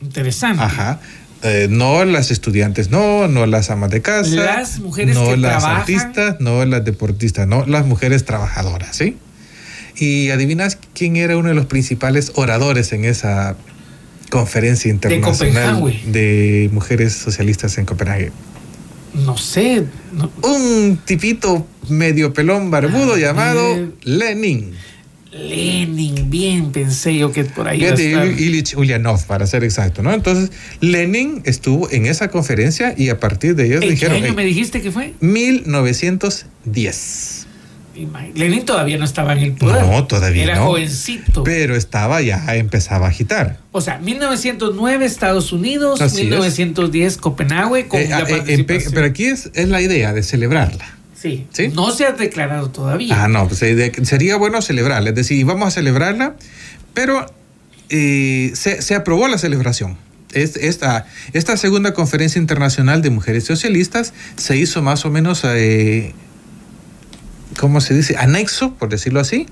Interesante. 0.01 0.63
Ajá. 0.63 1.01
Eh, 1.43 1.67
no 1.71 2.05
las 2.07 2.31
estudiantes, 2.31 2.91
no, 2.91 3.29
no 3.29 3.45
las 3.47 3.71
amas 3.71 3.91
de 3.91 4.01
casa. 4.01 4.31
Las 4.35 4.79
mujeres 4.81 5.15
no 5.15 5.27
que 5.29 5.37
las 5.37 5.59
trabajan. 5.63 5.81
artistas, 5.81 6.37
no 6.41 6.65
las 6.65 6.85
deportistas, 6.85 7.47
no, 7.47 7.67
las 7.67 7.85
mujeres 7.87 8.25
trabajadoras, 8.25 8.97
¿sí? 8.97 9.17
Y 9.97 10.31
adivinas 10.31 10.79
quién 10.95 11.17
era 11.17 11.37
uno 11.37 11.51
de 11.51 11.55
los 11.55 11.67
principales 11.67 12.33
oradores 12.35 12.93
en 12.95 13.05
esa 13.05 13.57
conferencia 14.31 14.91
internacional 14.91 15.83
de 16.07 16.71
mujeres 16.73 17.13
socialistas 17.13 17.77
en 17.79 17.85
Copenhague. 17.85 18.33
No 19.15 19.37
sé. 19.37 19.85
no- 20.13 20.31
Un 20.43 20.99
tipito 21.05 21.67
medio 21.89 22.33
pelón 22.33 22.71
barbudo 22.71 23.15
A 23.15 23.19
llamado 23.19 23.77
ver. 23.77 23.93
Lenin. 24.03 24.73
Lenin, 25.35 26.31
bien 26.31 26.71
pensé 26.71 27.17
yo 27.17 27.33
que 27.33 27.45
por 27.45 27.67
ahí 27.69 27.83
estar. 27.85 28.27
Ilich 28.27 28.77
Ulyanov, 28.77 29.27
para 29.27 29.47
ser 29.49 29.65
exacto, 29.65 30.01
¿no? 30.03 30.13
Entonces, 30.15 30.53
Lenin 30.81 31.43
estuvo 31.45 31.91
en 31.91 32.07
esa 32.07 32.29
conferencia 32.29 32.95
y 32.97 33.09
a 33.09 33.19
partir 33.19 33.57
de 33.57 33.67
ellos 33.67 33.83
¿En 33.83 33.89
qué 33.89 33.95
dijeron, 33.95 34.17
año 34.17 34.27
"Hey, 34.29 34.35
me 34.37 34.45
dijiste 34.45 34.81
que 34.81 34.93
fue? 34.93 35.13
1910. 35.21 37.41
Imag- 37.97 38.35
Lenin 38.35 38.65
todavía 38.65 38.97
no 38.99 39.05
estaba 39.05 39.33
en 39.35 39.39
el 39.39 39.53
poder. 39.53 39.85
No, 39.87 40.05
todavía 40.07 40.43
Era 40.45 40.57
no. 40.57 40.67
jovencito. 40.67 41.45
Pero 41.45 41.77
estaba 41.77 42.21
ya, 42.23 42.57
empezaba 42.57 43.07
a 43.07 43.11
agitar. 43.11 43.61
O 43.71 43.81
sea, 43.81 43.99
1909 43.99 45.07
Estados 45.07 45.53
Unidos, 45.53 46.01
Así 46.01 46.17
es. 46.23 46.25
1910 46.25 47.17
Copenhague 47.19 47.87
con 47.87 48.01
Eh, 48.01 48.09
la 48.09 48.17
ah, 48.19 48.25
eh, 48.29 48.31
participación. 48.31 48.93
pero 48.95 49.07
aquí 49.07 49.27
es, 49.27 49.49
es 49.55 49.69
la 49.69 49.81
idea 49.81 50.13
de 50.13 50.25
celebrarla. 50.25 50.85
Sí. 51.25 51.47
¿Sí? 51.53 51.69
No 51.69 51.91
se 51.91 52.05
ha 52.07 52.13
declarado 52.13 52.71
todavía. 52.71 53.25
Ah, 53.25 53.29
no, 53.29 53.49
pues 53.49 53.61
eh, 53.63 53.91
sería 54.05 54.37
bueno 54.37 54.61
celebrarla. 54.63 55.09
Es 55.09 55.17
decir, 55.17 55.45
vamos 55.45 55.67
a 55.69 55.71
celebrarla, 55.73 56.37
pero 56.93 57.27
eh, 57.89 58.53
se, 58.55 58.81
se 58.83 58.95
aprobó 58.95 59.27
la 59.29 59.39
celebración. 59.39 59.97
Es- 60.33 60.57
Esta, 60.57 61.07
esta 61.33 61.57
segunda 61.57 61.95
conferencia 61.95 62.39
internacional 62.41 63.03
de 63.03 63.11
mujeres 63.11 63.45
socialistas 63.45 64.13
se 64.37 64.57
hizo 64.57 64.83
más 64.83 65.05
o 65.05 65.11
menos, 65.11 65.43
eh, 65.45 66.13
¿cómo 67.59 67.81
se 67.81 67.95
dice? 67.95 68.17
Anexo, 68.17 68.75
por 68.75 68.89
decirlo 68.89 69.21
así, 69.21 69.47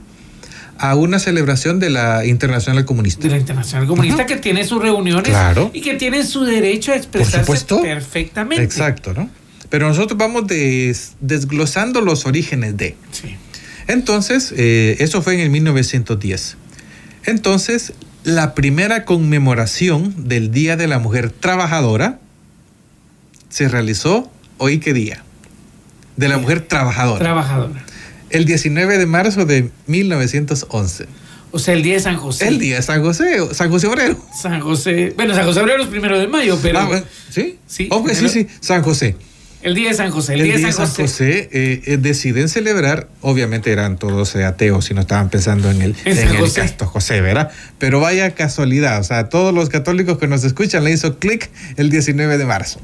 a 0.78 0.96
una 0.96 1.18
celebración 1.20 1.78
de 1.78 1.90
la 1.90 2.24
Internacional 2.26 2.84
Comunista. 2.84 3.22
de 3.22 3.30
la 3.30 3.38
Internacional 3.38 3.86
Comunista 3.86 4.26
que 4.26 4.36
tiene 4.36 4.64
sus 4.64 4.82
reuniones 4.82 5.28
Claro. 5.28 5.70
y 5.72 5.80
que 5.80 5.94
tiene 5.94 6.24
su 6.24 6.44
derecho 6.44 6.90
a 6.90 6.94
Por 6.94 6.98
expresarse 7.02 7.38
supuesto. 7.40 7.80
perfectamente. 7.82 8.64
Exacto, 8.64 9.12
¿no? 9.14 9.30
Pero 9.72 9.88
nosotros 9.88 10.18
vamos 10.18 10.46
des- 10.46 11.14
desglosando 11.20 12.02
los 12.02 12.26
orígenes 12.26 12.76
de. 12.76 12.94
Sí. 13.10 13.36
Entonces, 13.88 14.52
eh, 14.54 14.96
eso 15.00 15.22
fue 15.22 15.32
en 15.34 15.40
el 15.40 15.48
1910. 15.48 16.58
Entonces, 17.24 17.94
la 18.22 18.54
primera 18.54 19.06
conmemoración 19.06 20.28
del 20.28 20.50
Día 20.50 20.76
de 20.76 20.88
la 20.88 20.98
Mujer 20.98 21.30
Trabajadora 21.30 22.20
se 23.48 23.68
realizó 23.68 24.30
hoy 24.58 24.78
qué 24.78 24.92
día? 24.92 25.24
De 26.18 26.28
la 26.28 26.36
mujer 26.36 26.60
trabajadora. 26.60 27.18
Trabajadora. 27.18 27.82
el 28.28 28.44
19 28.44 28.98
de 28.98 29.06
marzo 29.06 29.46
de 29.46 29.70
1911. 29.86 31.06
O 31.50 31.58
sea, 31.58 31.72
el 31.74 31.82
día 31.82 31.94
de 31.94 32.00
San 32.00 32.16
José. 32.18 32.46
El 32.48 32.58
día 32.58 32.76
de 32.76 32.82
San 32.82 33.02
José, 33.02 33.38
San 33.54 33.70
José 33.70 33.86
Obrero. 33.86 34.18
San 34.38 34.60
José. 34.60 35.14
Bueno, 35.16 35.34
San 35.34 35.46
José 35.46 35.60
Obrero 35.60 35.82
es 35.82 35.88
primero 35.88 36.18
de 36.18 36.28
mayo, 36.28 36.58
pero 36.62 36.78
Ah, 36.78 36.84
bueno, 36.86 37.04
¿Sí? 37.30 37.58
Sí, 37.66 37.88
Oh, 37.90 38.02
pues 38.02 38.18
sí, 38.18 38.28
sí, 38.28 38.46
San 38.60 38.82
José. 38.82 39.16
El 39.62 39.74
día 39.74 39.88
de 39.90 39.94
San 39.94 40.10
José. 40.10 40.34
El, 40.34 40.40
El 40.40 40.46
día 40.46 40.66
de 40.66 40.72
San 40.72 40.86
José. 40.88 41.48
eh, 41.52 41.82
eh, 41.86 41.96
deciden 41.96 42.48
celebrar, 42.48 43.08
obviamente 43.20 43.70
eran 43.72 43.96
todos 43.98 44.34
eh, 44.34 44.44
ateos 44.44 44.90
y 44.90 44.94
no 44.94 45.00
estaban 45.02 45.30
pensando 45.30 45.70
en 45.70 45.82
el, 45.82 45.94
En 46.04 46.12
en 46.12 46.16
San 46.16 46.28
el 46.34 46.36
José. 46.38 46.60
Casto 46.62 46.86
José, 46.86 47.20
¿verdad? 47.20 47.50
Pero 47.78 48.00
vaya 48.00 48.30
casualidad, 48.34 49.00
o 49.00 49.04
sea, 49.04 49.28
todos 49.28 49.54
los 49.54 49.68
católicos 49.68 50.18
que 50.18 50.26
nos 50.26 50.44
escuchan 50.44 50.84
le 50.84 50.92
hizo 50.92 51.18
clic 51.18 51.50
el 51.76 51.90
19 51.90 52.38
de 52.38 52.44
marzo. 52.44 52.80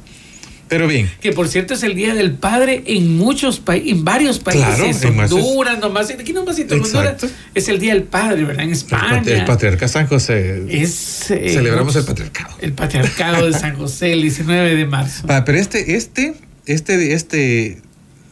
Pero 0.68 0.86
bien, 0.86 1.10
Que 1.22 1.32
por 1.32 1.48
cierto 1.48 1.72
es 1.72 1.82
el 1.82 1.94
Día 1.94 2.14
del 2.14 2.32
Padre 2.34 2.82
en 2.84 3.16
muchos 3.16 3.58
países, 3.58 3.90
en 3.90 4.04
varios 4.04 4.38
países. 4.38 4.66
Claro, 4.66 4.84
en 4.84 5.18
Honduras, 5.32 5.78
nomás, 5.78 6.10
aquí 6.10 6.34
nomás 6.34 6.58
en 6.58 6.70
Honduras. 6.70 7.16
Es 7.54 7.68
el 7.70 7.78
Día 7.78 7.94
del 7.94 8.02
Padre, 8.02 8.44
¿verdad? 8.44 8.64
En 8.64 8.68
el, 8.68 8.74
España. 8.76 9.22
pat- 9.22 9.26
el 9.28 9.44
patriarca 9.46 9.88
San 9.88 10.06
José. 10.06 10.64
es, 10.68 11.30
eh, 11.30 11.52
celebramos 11.54 11.96
el 11.96 12.04
patriarcado. 12.04 12.54
El 12.60 12.74
patriarcado 12.74 13.46
de 13.46 13.58
San 13.58 13.76
José, 13.78 14.12
el 14.12 14.20
19 14.20 14.76
de 14.76 14.84
marzo. 14.84 15.24
Ah, 15.30 15.42
pero 15.46 15.56
este, 15.58 15.96
este, 15.96 16.34
este, 16.68 17.12
este 17.14 17.78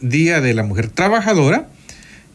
Día 0.01 0.41
de 0.41 0.53
la 0.53 0.63
Mujer 0.63 0.89
Trabajadora 0.89 1.67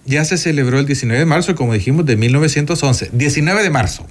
ya 0.04 0.24
se 0.24 0.36
celebró 0.36 0.78
el 0.80 0.86
19 0.86 1.18
de 1.20 1.26
marzo, 1.26 1.54
como 1.54 1.72
dijimos, 1.74 2.04
de 2.06 2.16
1911. 2.16 3.10
19 3.12 3.62
de 3.62 3.70
marzo, 3.70 4.06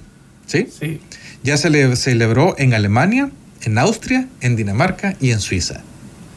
¿sí? 0.46 0.66
Sí. 0.78 1.00
Ya 1.44 1.56
se 1.56 1.68
le 1.70 1.94
celebró 1.96 2.54
en 2.58 2.72
Alemania, 2.72 3.30
en 3.62 3.76
Austria, 3.78 4.26
en 4.40 4.56
Dinamarca 4.56 5.16
y 5.20 5.30
en 5.32 5.40
Suiza. 5.40 5.82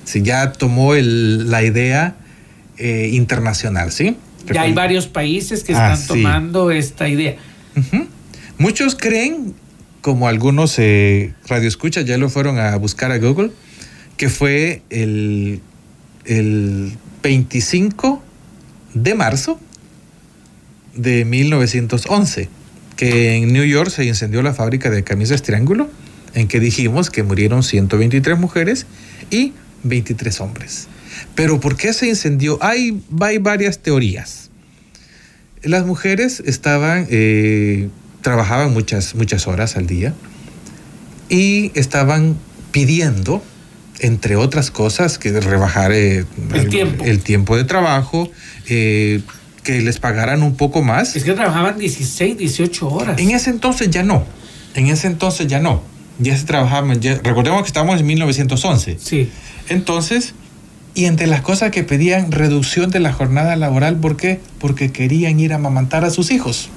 Sí, 0.04 0.22
ya 0.24 0.52
tomó 0.52 0.94
el- 0.96 1.50
la 1.50 1.63
idea 1.63 2.15
eh, 2.78 3.10
internacional, 3.13 3.91
¿sí? 3.94 4.18
Ya 4.54 4.62
hay 4.63 4.74
varios 4.74 5.08
países 5.08 5.63
que 5.63 5.72
están 5.72 5.94
Ah, 5.94 5.96
sí. 5.98 6.08
tomando 6.10 6.70
esta 6.72 7.08
idea. 7.08 7.38
Muchos 8.58 8.96
creen, 8.96 9.54
como 10.02 10.28
algunos 10.28 10.76
eh, 10.78 11.34
radioescuchas 11.48 12.06
ya 12.06 12.18
lo 12.18 12.30
fueron 12.30 12.60
a 12.60 12.76
buscar 12.78 13.12
a 13.12 13.18
Google, 13.18 13.52
que 14.17 14.30
fue 14.30 14.82
el, 14.89 15.62
el 16.25 16.97
25 17.23 18.23
de 18.93 19.15
marzo 19.15 19.60
de 20.95 21.25
1911, 21.25 22.49
que 22.95 23.36
en 23.36 23.51
New 23.51 23.65
York 23.65 23.89
se 23.89 24.06
incendió 24.06 24.41
la 24.41 24.54
fábrica 24.54 24.89
de 24.89 25.04
camisas 25.04 25.41
Triángulo, 25.41 25.89
en 26.34 26.47
que 26.47 26.60
dijimos 26.60 27.10
que 27.10 27.23
murieron 27.23 27.63
123 27.63 28.38
mujeres 28.38 28.86
y 29.30 29.54
23 29.84 30.41
hombres. 30.41 30.88
Pero 31.34 31.60
¿por 31.60 31.78
qué 31.78 31.93
se 31.93 32.08
incendió? 32.08 32.58
Hay, 32.62 33.01
hay 33.21 33.38
varias 33.38 33.80
teorías. 33.80 34.49
Las 35.63 35.86
mujeres 35.86 36.43
estaban, 36.45 37.08
eh, 37.10 37.89
trabajaban 38.21 38.73
muchas, 38.73 39.15
muchas 39.15 39.47
horas 39.47 39.78
al 39.78 39.88
día 39.88 40.13
y 41.30 41.71
estaban 41.73 42.38
pidiendo, 42.71 43.41
entre 43.99 44.36
otras 44.36 44.71
cosas, 44.71 45.17
que 45.17 45.39
rebajar 45.39 45.91
eh, 45.91 46.25
El 46.53 46.69
tiempo. 46.69 47.03
el 47.05 47.19
tiempo 47.21 47.55
de 47.58 47.63
trabajo, 47.63 48.29
eh, 48.67 49.21
que 49.63 49.81
les 49.81 49.99
pagaran 49.99 50.43
un 50.43 50.55
poco 50.55 50.81
más. 50.84 51.15
Es 51.15 51.23
que 51.23 51.34
trabajaban 51.34 51.77
16, 51.79 52.38
18 52.38 52.88
horas. 52.89 53.19
En 53.19 53.31
ese 53.31 53.49
entonces 53.49 53.89
ya 53.89 54.03
no. 54.03 54.25
En 54.75 54.88
ese 54.88 55.08
entonces 55.08 55.47
ya 55.47 55.60
no. 55.60 55.81
Ya 56.19 56.38
se 56.38 56.45
trabajaba. 56.45 56.93
ya- 56.95 57.19
recordemos 57.23 57.62
que 57.63 57.67
estamos 57.67 57.99
en 57.99 58.05
1911. 58.05 58.97
Sí. 59.01 59.29
Entonces, 59.69 60.34
y 60.93 61.05
entre 61.05 61.27
las 61.27 61.41
cosas 61.41 61.71
que 61.71 61.84
pedían, 61.84 62.31
reducción 62.31 62.89
de 62.91 62.99
la 62.99 63.12
jornada 63.12 63.55
laboral. 63.55 63.97
¿Por 63.97 64.15
qué? 64.17 64.39
Porque 64.60 64.91
querían 64.91 65.39
ir 65.39 65.51
a 65.51 65.55
amamantar 65.55 66.05
a 66.05 66.10
sus 66.10 66.31
hijos. 66.31 66.69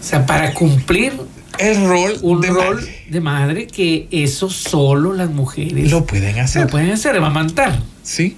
O 0.00 0.04
sea, 0.04 0.26
para 0.26 0.54
cumplir 0.54 1.12
El 1.58 1.86
rol 1.86 2.16
un 2.22 2.40
de 2.40 2.48
rol 2.48 2.76
madre. 2.76 3.04
de 3.10 3.20
madre 3.20 3.66
que 3.66 4.06
eso 4.10 4.48
solo 4.50 5.12
las 5.12 5.30
mujeres 5.30 5.90
lo 5.90 6.04
pueden 6.06 6.38
hacer. 6.38 6.62
lo 6.62 6.68
pueden 6.68 6.90
hacer, 6.90 7.16
amamantar. 7.16 7.80
Sí. 8.02 8.36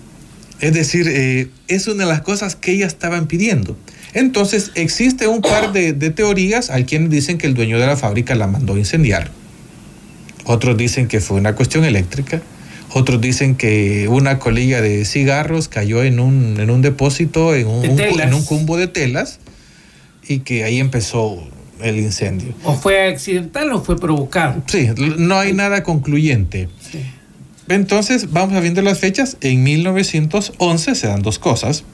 Es 0.61 0.75
decir, 0.75 1.07
eh, 1.09 1.49
es 1.69 1.87
una 1.89 2.05
de 2.05 2.11
las 2.11 2.21
cosas 2.23 2.55
que 2.57 2.73
ellas 2.73 2.89
estaban 2.93 3.27
pidiendo. 3.27 3.77
Entonces, 4.13 4.73
existe 4.75 5.27
un 5.27 5.41
par 5.41 5.73
de, 5.73 5.93
de 5.95 6.11
teorías. 6.11 6.69
Hay 6.71 6.85
quienes 6.85 7.11
dicen 7.11 7.39
que 7.39 7.47
el 7.47 7.55
dueño 7.55 7.79
de 7.79 7.87
la 7.87 7.97
fábrica 7.97 8.35
la 8.35 8.47
mandó 8.47 8.75
a 8.75 8.79
incendiar. 8.79 9.31
Otros 10.45 10.77
dicen 10.77 11.09
que 11.09 11.21
fue 11.21 11.39
una 11.39 11.55
cuestión 11.55 11.85
eléctrica. 11.85 12.43
Otros 12.93 13.21
dicen 13.21 13.55
que 13.55 14.09
una 14.09 14.39
colilla 14.39 14.83
de 14.83 15.05
cigarros 15.05 15.69
cayó 15.69 16.03
en 16.03 16.19
un, 16.21 16.59
en 16.59 16.71
un 16.71 16.83
depósito, 16.83 17.55
en 17.55 17.67
un, 17.69 17.89
un- 17.89 18.01
en 18.01 18.35
un 18.35 18.45
cumbo 18.45 18.77
de 18.77 18.89
telas, 18.89 19.39
y 20.27 20.41
que 20.41 20.65
ahí 20.65 20.79
empezó 20.81 21.39
el 21.83 21.99
incendio. 21.99 22.55
O 22.65 22.75
fue 22.75 23.09
accidental 23.09 23.73
o 23.73 23.83
fue 23.83 23.99
provocado. 23.99 24.63
Sí, 24.67 24.89
no 24.97 25.39
hay 25.39 25.53
nada 25.53 25.83
concluyente. 25.83 26.69
Sí. 26.81 27.01
Entonces, 27.69 28.33
vamos 28.33 28.57
a 28.57 28.61
viendo 28.61 28.83
las 28.83 28.99
fechas. 28.99 29.37
En 29.41 29.63
1911 29.63 30.95
se 30.95 31.07
dan 31.07 31.23
dos 31.23 31.39
cosas. 31.39 31.85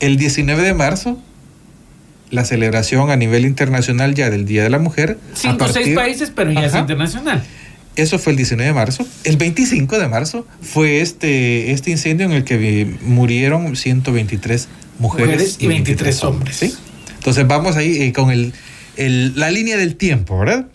El 0.00 0.16
19 0.16 0.62
de 0.62 0.74
marzo, 0.74 1.18
la 2.30 2.44
celebración 2.44 3.10
a 3.10 3.16
nivel 3.16 3.44
internacional 3.44 4.14
ya 4.14 4.30
del 4.30 4.46
Día 4.46 4.62
de 4.62 4.70
la 4.70 4.78
Mujer. 4.78 5.18
Cinco 5.34 5.66
o 5.66 5.68
seis 5.68 5.94
países, 5.94 6.32
pero 6.34 6.52
ya 6.52 6.66
es 6.66 6.74
internacional. 6.74 7.42
Eso 7.96 8.18
fue 8.18 8.32
el 8.32 8.36
19 8.36 8.68
de 8.68 8.74
marzo. 8.74 9.06
El 9.24 9.36
25 9.36 9.98
de 9.98 10.08
marzo 10.08 10.46
fue 10.62 11.00
este, 11.00 11.72
este 11.72 11.90
incendio 11.90 12.26
en 12.26 12.32
el 12.32 12.44
que 12.44 12.96
murieron 13.02 13.74
123 13.74 14.68
mujeres, 14.98 15.28
Mujeres 15.28 15.56
y 15.58 15.66
23 15.66 16.24
hombres. 16.24 16.56
¿sí? 16.56 16.74
Entonces 17.16 17.46
vamos 17.46 17.76
ahí 17.76 18.02
eh, 18.02 18.12
con 18.12 18.30
el, 18.30 18.52
el- 18.98 19.32
la 19.38 19.50
línea 19.50 19.76
del 19.78 19.96
tiempo, 19.96 20.38
¿verdad? 20.38 20.66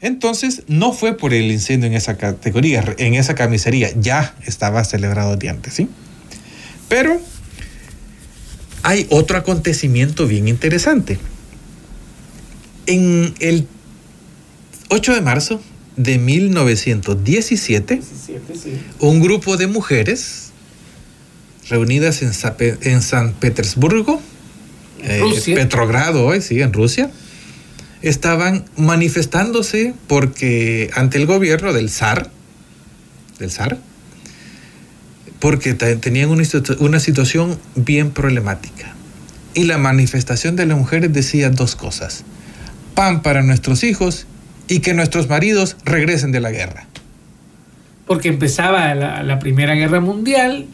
Entonces 0.00 0.62
no 0.68 0.92
fue 0.92 1.16
por 1.16 1.34
el 1.34 1.50
incendio 1.50 1.88
en 1.88 1.94
esa 1.94 2.16
categoría, 2.16 2.94
en 2.98 3.14
esa 3.14 3.34
camisería, 3.34 3.90
ya 3.98 4.34
estaba 4.46 4.84
celebrado 4.84 5.36
de 5.36 5.48
antes, 5.48 5.74
¿sí? 5.74 5.88
Pero 6.88 7.20
hay 8.82 9.06
otro 9.10 9.36
acontecimiento 9.38 10.26
bien 10.28 10.46
interesante. 10.48 11.18
En 12.86 13.34
el 13.40 13.66
8 14.90 15.14
de 15.14 15.20
marzo 15.22 15.60
de 15.96 16.18
1917, 16.18 17.96
17, 17.96 18.54
sí. 18.54 18.78
un 19.00 19.20
grupo 19.20 19.56
de 19.56 19.66
mujeres 19.66 20.50
reunidas 21.68 22.22
en, 22.22 22.32
Sa- 22.32 22.54
en 22.60 23.02
San 23.02 23.32
Petersburgo, 23.32 24.20
eh. 25.02 25.22
Petrogrado 25.54 26.26
hoy, 26.26 26.40
sí, 26.40 26.60
en 26.60 26.72
Rusia, 26.72 27.10
estaban 28.02 28.64
manifestándose 28.76 29.94
porque 30.06 30.90
ante 30.94 31.18
el 31.18 31.26
gobierno 31.26 31.72
del 31.72 31.90
zar, 31.90 32.30
del 33.38 33.50
zar, 33.50 33.78
porque 35.38 35.74
te- 35.74 35.96
tenían 35.96 36.30
una, 36.30 36.44
una 36.78 37.00
situación 37.00 37.58
bien 37.74 38.10
problemática. 38.10 38.94
Y 39.54 39.64
la 39.64 39.78
manifestación 39.78 40.56
de 40.56 40.66
las 40.66 40.76
mujeres 40.78 41.12
decía 41.12 41.50
dos 41.50 41.76
cosas. 41.76 42.24
Pan 42.94 43.22
para 43.22 43.42
nuestros 43.42 43.84
hijos 43.84 44.26
y 44.68 44.80
que 44.80 44.94
nuestros 44.94 45.28
maridos 45.28 45.76
regresen 45.84 46.32
de 46.32 46.40
la 46.40 46.50
guerra. 46.50 46.86
Porque 48.06 48.28
empezaba 48.28 48.94
la, 48.94 49.22
la 49.22 49.38
Primera 49.38 49.74
Guerra 49.74 50.00
Mundial 50.00 50.66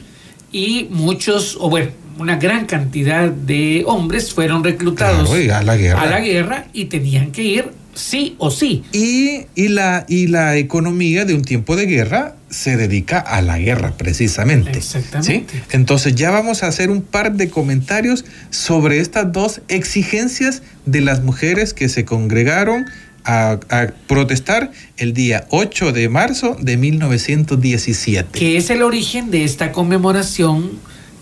y 0.51 0.89
muchos, 0.91 1.57
o 1.61 1.71
bueno, 1.71 1.91
una 2.19 2.37
gran 2.37 2.67
cantidad 2.67 3.29
de 3.31 3.83
hombres 3.87 4.33
fueron 4.33 4.63
reclutados 4.65 5.29
Claro, 5.29 5.43
y 5.43 5.51
a 5.51 5.63
la 5.63 5.77
guerra. 5.77 6.03
a 6.03 6.07
la 6.07 6.21
guerra 6.21 6.67
y 6.73 6.87
tenían 6.87 7.33
que 7.33 7.43
ir 7.43 7.71
sí 7.95 8.37
o 8.39 8.51
sí. 8.51 8.85
Y, 8.93 9.47
y 9.55 9.69
la, 9.69 10.07
y 10.09 10.27
la 10.29 10.57
economía 10.57 11.25
de 11.27 11.35
un 11.35 11.43
tiempo 11.43 11.77
de 11.77 11.87
guerra 11.87 12.37
se 12.49 12.77
dedica 12.79 13.19
a 13.19 13.43
la 13.43 13.59
guerra, 13.59 13.93
precisamente. 13.99 14.71
Exactamente. 14.79 15.47
¿sí? 15.53 15.61
Entonces 15.73 16.15
ya 16.15 16.31
vamos 16.31 16.63
a 16.63 16.69
hacer 16.69 16.91
un 16.91 17.03
par 17.03 17.33
de 17.35 17.51
comentarios 17.51 18.25
sobre 18.51 19.01
estas 19.01 19.31
dos 19.33 19.61
exigencias 19.69 20.63
de 20.87 21.01
las 21.03 21.23
mujeres 21.23 21.75
que 21.75 21.89
se 21.91 22.05
congregaron 22.07 22.87
a, 23.25 23.59
a 23.69 23.89
protestar 24.07 24.73
el 24.97 25.13
día 25.13 25.47
8 25.51 25.93
de 25.93 26.09
marzo 26.09 26.57
de 26.61 26.77
1917. 26.77 28.39
que 28.39 28.57
es 28.57 28.71
el 28.71 28.83
origen 28.83 29.31
de 29.31 29.45
esta 29.45 29.71
conmemoración 29.73 30.71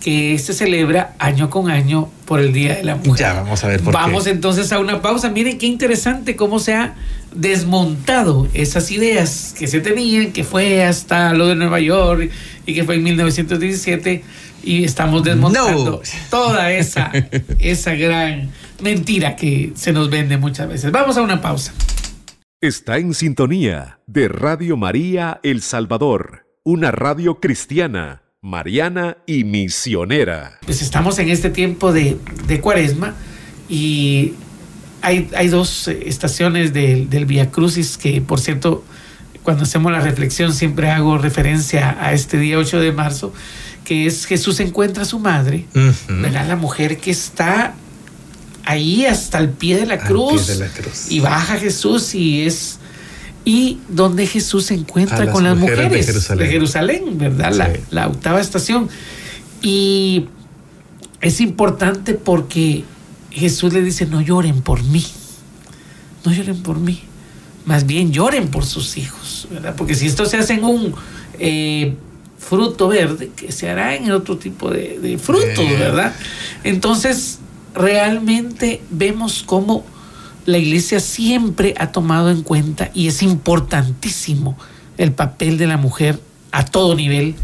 que 0.01 0.39
se 0.39 0.53
celebra 0.55 1.15
año 1.19 1.51
con 1.51 1.71
año 1.71 2.11
por 2.25 2.41
el 2.41 2.53
Día 2.53 2.75
de 2.77 2.85
la 2.85 2.97
Mujer. 2.97 3.17
Ya 3.19 3.33
vamos 3.35 3.63
a 3.65 3.69
ver 3.69 3.81
por 3.83 3.93
Vamos 3.93 4.25
qué. 4.25 4.31
entonces 4.31 4.73
a 4.73 4.79
una 4.79 5.03
pausa. 5.03 5.29
Miren 5.31 5.59
qué 5.59 5.67
interesante 5.67 6.37
cómo 6.37 6.59
se 6.59 6.75
ha 6.75 6.95
desmontado 7.33 8.49
esas 8.55 8.91
ideas 8.91 9.55
que 9.59 9.67
se 9.67 9.81
tenían, 9.81 10.33
que 10.33 10.43
fue 10.45 10.83
hasta 10.85 11.33
lo 11.35 11.49
de 11.49 11.55
Nueva 11.57 11.81
York 11.81 12.31
y 12.67 12.75
que 12.75 12.85
fue 12.85 12.95
en 12.97 13.03
1917 13.05 14.25
y 14.63 14.85
estamos 14.85 15.23
desmontando 15.25 15.91
No. 15.93 16.01
toda 16.31 16.73
esa, 16.73 17.13
esa 17.59 17.95
gran 17.95 18.51
mentira 18.83 19.37
que 19.37 19.73
se 19.75 19.93
nos 19.93 20.09
vende 20.11 20.37
muchas 20.39 20.69
veces. 20.69 20.91
Vamos 20.93 21.17
a 21.17 21.23
una 21.23 21.41
pausa. 21.41 21.73
Está 22.61 22.99
en 22.99 23.15
sintonía 23.15 24.01
de 24.07 24.29
Radio 24.29 24.77
María 24.77 25.41
El 25.43 25.63
Salvador, 25.63 26.47
una 26.63 26.91
radio 26.91 27.41
cristiana, 27.41 28.23
mariana 28.43 29.19
y 29.27 29.45
misionera. 29.45 30.59
pues 30.65 30.81
estamos 30.83 31.19
en 31.19 31.29
este 31.29 31.51
tiempo 31.51 31.93
de, 31.93 32.17
de 32.47 32.61
cuaresma 32.61 33.15
y 33.69 34.33
hay, 35.03 35.29
hay 35.37 35.49
dos 35.49 35.89
eh, 35.89 36.05
estaciones 36.07 36.73
del, 36.73 37.11
del 37.11 37.27
Via 37.27 37.51
Crucis 37.51 37.99
que, 37.99 38.21
por 38.23 38.41
cierto, 38.41 38.83
cuando 39.43 39.65
hacemos 39.65 39.93
la 39.93 40.01
reflexión 40.01 40.55
siempre 40.55 40.91
hago 40.91 41.19
referencia 41.19 41.97
a 42.01 42.13
este 42.15 42.39
día 42.39 42.57
8 42.59 42.81
de 42.81 42.93
marzo, 42.93 43.33
que 43.85 44.07
es 44.07 44.25
Jesús 44.27 44.61
encuentra 44.61 45.03
a 45.03 45.07
su 45.07 45.19
madre. 45.19 45.67
¿verdad? 46.09 46.47
La 46.49 46.57
mujer 46.57 46.99
que 46.99 47.11
está 47.11 47.75
ahí 48.65 49.05
hasta 49.05 49.39
el 49.39 49.51
pie 49.51 49.77
de 49.77 49.87
la 49.87 49.95
Al 49.95 50.01
pie 50.01 50.09
cruz 50.09 50.47
de 50.47 50.55
la 50.57 50.69
cruz. 50.69 51.11
y 51.11 51.21
baja 51.21 51.59
Jesús 51.59 52.15
y 52.15 52.43
es 52.47 52.79
y 53.45 53.79
donde 53.89 54.27
Jesús 54.27 54.67
se 54.67 54.75
encuentra 54.75 55.25
las 55.25 55.35
con 55.35 55.45
las 55.45 55.57
mujeres 55.57 55.85
mujeres, 55.87 56.07
de 56.07 56.13
Jerusalén. 56.13 56.47
de 56.47 56.53
Jerusalén, 56.53 57.19
¿verdad? 57.19 57.53
La, 57.55 57.67
Sí. 57.67 57.81
la 57.91 58.09
octava 58.09 58.41
estación. 58.41 58.89
Y 59.63 60.27
es 61.21 61.41
importante 61.41 62.15
porque 62.15 62.85
Jesús 63.31 63.73
le 63.73 63.83
dice, 63.83 64.07
no 64.07 64.21
lloren 64.21 64.63
por 64.63 64.83
mí, 64.85 65.05
no 66.25 66.33
lloren 66.33 66.63
por 66.63 66.79
mí, 66.79 67.01
más 67.65 67.87
bien 67.87 68.13
lloren 68.13 68.49
por 68.49 68.65
sus 68.65 68.97
hijos, 68.97 69.49
¿verdad? 69.51 69.75
Porque 69.77 69.95
si 69.95 70.07
esto 70.07 70.27
se 70.27 70.37
hace 70.37 70.55
en 70.55 70.65
un 70.65 70.95
eh, 71.39 71.95
fruto 72.39 72.89
verde, 72.89 73.31
que 73.37 73.53
se 73.53 73.69
hará 73.69 73.95
en 73.95 74.11
otro 74.13 74.37
tipo 74.39 74.71
de, 74.71 74.99
de 74.99 75.19
frutos. 75.19 75.69
¿verdad? 75.79 76.15
Entonces, 76.65 77.39
realmente 77.75 78.83
vemos 78.91 79.43
cómo 79.47 79.85
la 80.47 80.59
iglesia 80.59 81.01
siempre 81.01 81.75
ha 81.79 81.93
tomado 81.93 82.31
en 82.31 82.43
cuenta 82.43 82.91
y 82.95 83.09
es 83.09 83.23
importantísimo 83.23 84.57
el 84.99 85.13
papel 85.13 85.59
de 85.59 85.67
la 85.67 85.77
mujer 85.77 86.21
a 86.53 86.65
todo 86.65 86.95
nivel 86.95 87.35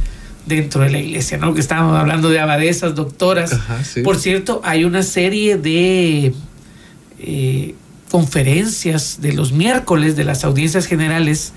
dentro 0.46 0.82
de 0.82 0.90
la 0.90 0.98
iglesia, 0.98 1.38
¿no? 1.38 1.54
Que 1.54 1.60
estábamos 1.60 1.98
hablando 1.98 2.28
de 2.30 2.38
abadesas, 2.38 2.94
doctoras. 2.94 3.52
Ajá, 3.52 3.82
sí. 3.84 4.02
Por 4.02 4.16
cierto, 4.16 4.60
hay 4.64 4.84
una 4.84 5.02
serie 5.02 5.56
de 5.56 6.34
eh, 7.18 7.74
conferencias 8.10 9.20
de 9.20 9.32
los 9.32 9.52
miércoles 9.52 10.16
de 10.16 10.24
las 10.24 10.44
audiencias 10.44 10.86
generales 10.86 11.52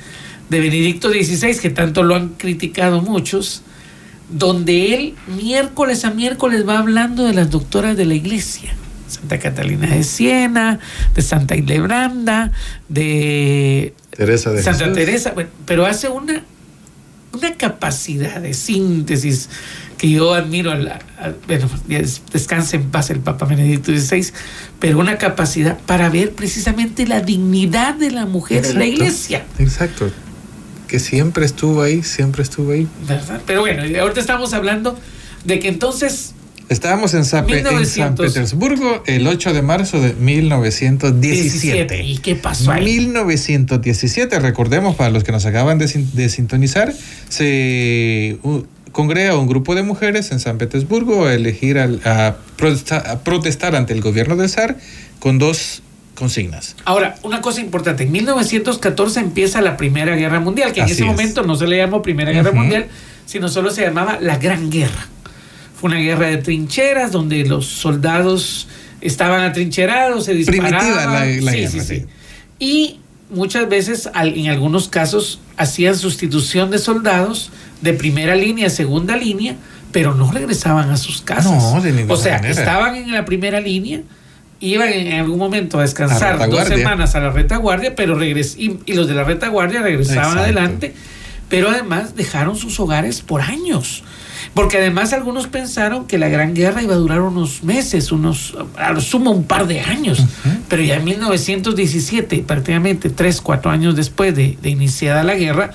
de 0.49 0.59
Benedicto 0.59 1.09
XVI, 1.09 1.57
que 1.59 1.69
tanto 1.69 2.03
lo 2.03 2.15
han 2.15 2.29
criticado 2.29 3.01
muchos, 3.01 3.61
donde 4.31 4.95
él 4.95 5.15
miércoles 5.27 6.05
a 6.05 6.11
miércoles 6.11 6.67
va 6.67 6.79
hablando 6.79 7.23
de 7.23 7.33
las 7.33 7.51
doctoras 7.51 7.95
de 7.95 8.05
la 8.05 8.15
iglesia. 8.15 8.73
Santa 9.09 9.39
Catalina 9.39 9.87
de 9.87 10.03
Siena, 10.03 10.79
de 11.15 11.21
Santa 11.21 11.55
Hildebranda, 11.55 12.51
de 12.87 13.93
Teresa 14.15 14.51
de 14.51 14.61
Santa 14.63 14.79
Jesús. 14.85 14.93
Teresa, 14.97 15.31
bueno, 15.31 15.49
pero 15.65 15.85
hace 15.85 16.09
una, 16.09 16.43
una 17.33 17.53
capacidad 17.55 18.39
de 18.41 18.53
síntesis 18.53 19.49
que 19.97 20.09
yo 20.09 20.33
admiro, 20.33 20.71
a 20.71 20.75
la, 20.75 20.93
a- 21.19 21.33
bueno, 21.47 21.69
descanse 22.31 22.77
en 22.77 22.89
paz 22.89 23.09
el 23.09 23.19
Papa 23.19 23.45
Benedicto 23.45 23.91
XVI, 23.91 24.31
pero 24.79 24.99
una 24.99 25.17
capacidad 25.17 25.77
para 25.79 26.09
ver 26.09 26.31
precisamente 26.31 27.05
la 27.05 27.19
dignidad 27.21 27.95
de 27.95 28.11
la 28.11 28.25
mujer 28.25 28.65
en 28.65 28.79
la 28.79 28.85
iglesia, 28.85 29.45
Exacto. 29.57 30.09
Que 30.87 30.99
siempre 30.99 31.45
estuvo 31.45 31.81
ahí, 31.83 32.01
siempre 32.01 32.41
estuvo 32.41 32.71
ahí. 32.71 32.87
¿verdad? 33.07 33.41
Pero 33.45 33.59
bueno, 33.61 33.83
ahorita 34.01 34.19
estamos 34.21 34.53
hablando 34.53 34.97
de 35.43 35.59
que 35.59 35.67
entonces 35.67 36.33
Estábamos 36.69 37.13
en 37.15 37.25
San, 37.25 37.45
Pe- 37.47 37.57
en 37.59 37.63
San 37.65 37.73
1900. 37.73 38.27
Petersburgo 38.27 39.03
el 39.07 39.25
8 39.27 39.53
de 39.53 39.61
marzo 39.63 39.99
de 39.99 40.13
1917. 40.13 42.03
¿Y 42.03 42.17
qué 42.19 42.35
pasó 42.35 42.71
ahí? 42.71 42.85
1917, 42.85 44.39
recordemos 44.39 44.95
para 44.95 45.09
los 45.09 45.23
que 45.23 45.31
nos 45.31 45.45
acaban 45.45 45.77
de, 45.79 45.87
sin- 45.87 46.13
de 46.15 46.29
sintonizar, 46.29 46.93
se 47.29 48.37
uh, 48.43 48.61
congrega 48.91 49.37
un 49.37 49.47
grupo 49.47 49.75
de 49.75 49.83
mujeres 49.83 50.31
en 50.31 50.39
San 50.39 50.57
Petersburgo 50.57 51.25
a 51.25 51.33
elegir 51.33 51.79
al- 51.79 52.01
a, 52.05 52.35
protesta- 52.57 52.99
a 53.11 53.19
protestar 53.23 53.75
ante 53.75 53.93
el 53.93 54.01
gobierno 54.01 54.35
del 54.35 54.49
zar 54.49 54.77
con 55.19 55.39
dos 55.39 55.81
consignas. 56.15 56.75
Ahora, 56.85 57.15
una 57.23 57.41
cosa 57.41 57.61
importante, 57.61 58.03
en 58.03 58.11
1914 58.11 59.19
empieza 59.21 59.61
la 59.61 59.77
Primera 59.77 60.15
Guerra 60.15 60.39
Mundial, 60.39 60.73
que 60.73 60.81
en 60.81 60.85
Así 60.85 60.93
ese 60.93 61.03
es. 61.03 61.07
momento 61.07 61.43
no 61.43 61.55
se 61.55 61.65
le 61.65 61.77
llamó 61.77 62.01
Primera 62.01 62.31
Guerra. 62.31 62.51
Mundial, 62.51 62.87
sino 63.25 63.47
solo 63.49 63.71
se 63.71 63.81
llamaba 63.81 64.17
la 64.21 64.37
Gran 64.37 64.69
Guerra. 64.69 65.07
Fue 65.79 65.89
una 65.89 65.99
guerra 65.99 66.27
de 66.27 66.37
trincheras 66.37 67.11
donde 67.11 67.45
los 67.45 67.65
soldados 67.65 68.67
estaban 69.01 69.41
atrincherados, 69.41 70.25
se 70.25 70.33
disparaban. 70.33 70.79
Primitiva 70.79 71.05
la- 71.05 71.25
la 71.25 71.51
Sí, 71.51 71.57
guerra, 71.57 71.71
sí, 71.71 71.79
sí. 71.81 72.05
Y 72.59 72.99
muchas 73.29 73.69
veces, 73.69 74.09
en 74.13 74.47
algunos 74.49 74.89
casos, 74.89 75.39
hacían 75.57 75.95
sustitución 75.95 76.69
de 76.71 76.79
soldados 76.79 77.51
de 77.81 77.93
primera 77.93 78.35
línea, 78.35 78.69
segunda 78.69 79.15
línea, 79.15 79.55
pero 79.93 80.13
no 80.15 80.31
regresaban 80.31 80.89
a 80.89 80.97
sus 80.97 81.21
casas. 81.21 81.51
No, 81.73 81.79
de 81.81 81.91
ninguna 81.93 82.13
O 82.13 82.17
sea, 82.17 82.35
manera. 82.37 82.49
estaban 82.59 82.95
en 82.95 83.11
la 83.13 83.23
primera 83.25 83.61
línea, 83.61 84.01
iban 84.59 84.89
en 84.89 85.13
algún 85.19 85.37
momento 85.39 85.79
a 85.79 85.83
descansar 85.83 86.49
dos 86.49 86.67
semanas 86.67 87.15
a 87.15 87.21
la 87.21 87.29
retaguardia, 87.31 87.95
pero 87.95 88.15
regres 88.15 88.55
y, 88.57 88.79
y 88.85 88.93
los 88.93 89.07
de 89.07 89.13
la 89.13 89.23
retaguardia 89.23 89.81
regresaban 89.81 90.23
Exacto. 90.25 90.43
adelante, 90.43 90.93
pero 91.47 91.69
además 91.69 92.15
dejaron 92.17 92.57
sus 92.57 92.77
hogares 92.81 93.21
por 93.21 93.41
años. 93.41 94.03
Porque 94.53 94.77
además 94.77 95.13
algunos 95.13 95.47
pensaron 95.47 96.05
que 96.05 96.17
la 96.17 96.27
Gran 96.27 96.53
Guerra 96.53 96.81
iba 96.81 96.93
a 96.93 96.97
durar 96.97 97.21
unos 97.21 97.63
meses, 97.63 98.11
unos, 98.11 98.57
a 98.77 98.91
lo 98.91 99.01
sumo 99.01 99.31
un 99.31 99.43
par 99.43 99.67
de 99.67 99.79
años. 99.81 100.25
Pero 100.67 100.81
ya 100.81 100.95
en 100.95 101.03
1917, 101.05 102.43
prácticamente 102.45 103.09
tres, 103.09 103.41
cuatro 103.41 103.71
años 103.71 103.95
después 103.95 104.35
de, 104.35 104.57
de 104.61 104.69
iniciada 104.69 105.23
la 105.23 105.35
guerra, 105.35 105.71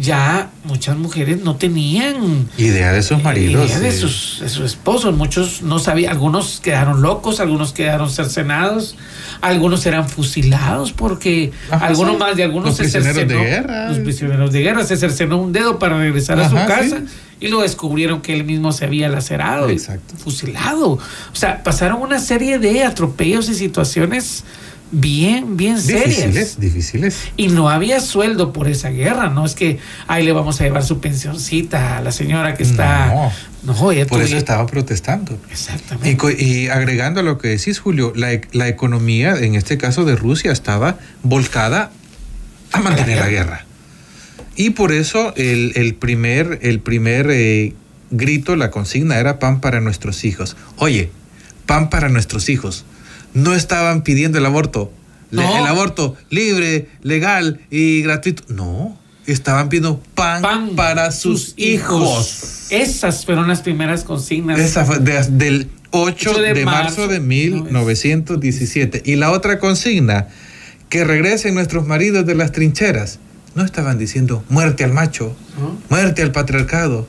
ya 0.00 0.48
muchas 0.64 0.96
mujeres 0.96 1.42
no 1.42 1.56
tenían 1.56 2.48
Idea 2.56 2.90
de 2.92 3.02
sus 3.02 3.22
maridos. 3.22 3.66
idea 3.66 3.78
de 3.80 3.88
eh, 3.90 3.92
sus, 3.92 4.38
de 4.40 4.48
sus 4.48 4.64
esposos. 4.64 5.14
Muchos 5.14 5.60
no 5.60 5.78
sabían, 5.78 6.12
algunos 6.12 6.60
quedaron 6.60 7.02
locos, 7.02 7.38
algunos 7.38 7.74
quedaron 7.74 8.08
cercenados, 8.10 8.96
algunos 9.42 9.84
eran 9.84 10.08
fusilados 10.08 10.92
porque 10.92 11.52
Ajá, 11.70 11.86
algunos 11.88 12.14
sí. 12.14 12.18
más 12.18 12.36
de 12.36 12.44
algunos 12.44 12.68
Los 12.68 12.76
se 12.76 12.82
prisioneros 12.84 13.14
de 13.16 13.20
cercenó. 13.28 13.42
guerra. 13.44 13.88
Los 13.90 13.98
prisioneros 13.98 14.52
de 14.52 14.60
guerra 14.62 14.84
se 14.84 14.96
cercenó 14.96 15.36
un 15.38 15.52
dedo 15.52 15.78
para 15.78 15.98
regresar 15.98 16.40
a 16.40 16.48
su 16.48 16.56
Ajá, 16.56 16.66
casa 16.66 16.98
sí. 17.00 17.04
y 17.40 17.48
lo 17.48 17.60
descubrieron 17.60 18.22
que 18.22 18.32
él 18.32 18.44
mismo 18.44 18.72
se 18.72 18.86
había 18.86 19.08
lacerado, 19.10 19.68
Exacto. 19.68 20.14
fusilado. 20.16 20.92
O 20.92 21.00
sea, 21.34 21.62
pasaron 21.62 22.00
una 22.00 22.20
serie 22.20 22.58
de 22.58 22.84
atropellos 22.84 23.50
y 23.50 23.54
situaciones 23.54 24.44
bien, 24.90 25.56
bien 25.56 25.80
serias. 25.80 26.08
Difíciles, 26.08 26.60
difíciles. 26.60 27.16
Y 27.36 27.48
no 27.48 27.70
había 27.70 28.00
sueldo 28.00 28.52
por 28.52 28.68
esa 28.68 28.90
guerra, 28.90 29.28
no 29.30 29.46
es 29.46 29.54
que 29.54 29.78
ahí 30.06 30.24
le 30.24 30.32
vamos 30.32 30.60
a 30.60 30.64
llevar 30.64 30.84
su 30.84 31.00
pensioncita 31.00 31.98
a 31.98 32.00
la 32.00 32.12
señora 32.12 32.54
que 32.54 32.62
está. 32.62 33.06
No. 33.06 33.32
No, 33.62 33.92
ella 33.92 34.06
Por 34.06 34.22
eso 34.22 34.38
estaba 34.38 34.66
protestando. 34.66 35.38
Exactamente. 35.50 36.16
y 36.38 36.68
agregando 36.68 37.20
a 37.20 37.22
lo 37.22 37.36
que 37.36 37.48
decís, 37.48 37.78
Julio, 37.78 38.12
la, 38.16 38.32
e- 38.32 38.40
la 38.52 38.68
economía, 38.68 39.34
en 39.38 39.54
este 39.54 39.76
caso 39.76 40.06
de 40.06 40.16
Rusia, 40.16 40.50
estaba 40.50 40.96
volcada 41.22 41.90
a 42.72 42.80
mantener 42.80 43.18
la 43.18 43.28
guerra. 43.28 43.66
Y 44.56 44.70
por 44.70 44.92
eso 44.92 45.34
el, 45.36 45.72
el 45.76 45.94
primer, 45.94 46.58
el 46.62 46.80
primer 46.80 47.28
eh, 47.30 47.74
grito, 48.10 48.56
la 48.56 48.70
consigna 48.70 49.18
era 49.18 49.38
pan 49.38 49.60
para 49.60 49.80
nuestros 49.80 50.24
hijos. 50.24 50.56
Oye, 50.76 51.10
pan 51.66 51.90
para 51.90 52.08
nuestros 52.08 52.48
hijos. 52.48 52.84
No 53.34 53.54
estaban 53.54 54.02
pidiendo 54.02 54.38
el 54.38 54.46
aborto. 54.46 54.92
No. 55.30 55.58
El 55.58 55.66
aborto 55.66 56.16
libre, 56.30 56.88
legal 57.02 57.60
y 57.70 58.02
gratuito. 58.02 58.42
No, 58.48 58.98
estaban 59.26 59.68
pidiendo 59.68 60.02
pan, 60.14 60.42
Pan 60.42 60.70
para 60.76 61.12
sus 61.12 61.54
hijos. 61.56 62.66
Esas 62.70 63.24
fueron 63.24 63.46
las 63.48 63.60
primeras 63.62 64.02
consignas. 64.04 64.58
Esa 64.58 64.84
fue 64.84 64.98
de- 64.98 65.22
del 65.30 65.68
8 65.92 66.30
8 66.30 66.40
de, 66.42 66.54
de 66.54 66.64
marzo, 66.64 66.82
marzo 67.02 67.08
de 67.08 67.20
1917. 67.20 69.02
Y 69.04 69.16
la 69.16 69.30
otra 69.30 69.58
consigna, 69.58 70.28
que 70.88 71.04
regresen 71.04 71.54
nuestros 71.54 71.86
maridos 71.86 72.26
de 72.26 72.34
las 72.34 72.52
trincheras. 72.52 73.18
No 73.54 73.64
estaban 73.64 73.98
diciendo 73.98 74.44
muerte 74.48 74.84
al 74.84 74.92
macho, 74.92 75.34
¿no? 75.60 75.76
muerte 75.88 76.22
al 76.22 76.30
patriarcado, 76.32 77.06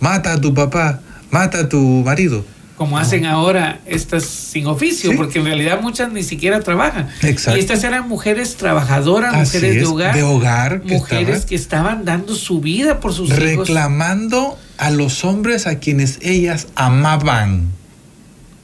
mata 0.00 0.32
a 0.32 0.40
tu 0.40 0.52
papá, 0.54 1.00
mata 1.30 1.60
a 1.60 1.68
tu 1.68 1.78
marido. 2.04 2.44
Como 2.76 2.98
hacen 2.98 3.24
ahora 3.24 3.80
estas 3.86 4.24
sin 4.24 4.66
oficio, 4.66 5.10
Sí. 5.12 5.16
porque 5.16 5.38
en 5.38 5.46
realidad 5.46 5.80
muchas 5.80 6.12
ni 6.12 6.22
siquiera 6.22 6.60
trabajan. 6.60 7.08
Exacto. 7.22 7.56
Y 7.56 7.60
estas 7.60 7.82
eran 7.84 8.06
mujeres 8.06 8.56
trabajadoras, 8.56 9.34
Así 9.34 9.56
mujeres 9.56 9.76
de 9.80 9.86
hogar. 9.86 10.14
de 10.14 10.22
hogar 10.22 10.82
que 10.82 10.94
mujeres 10.94 11.46
que 11.46 11.54
estaban 11.54 12.04
dando 12.04 12.34
su 12.34 12.60
vida 12.60 13.00
por 13.00 13.14
sus 13.14 13.28
hijos. 13.30 13.38
reclamando 13.40 14.58
a 14.76 14.90
los 14.90 15.24
hombres 15.24 15.66
a 15.66 15.78
quienes 15.78 16.18
ellas 16.20 16.66
amaban. 16.74 17.68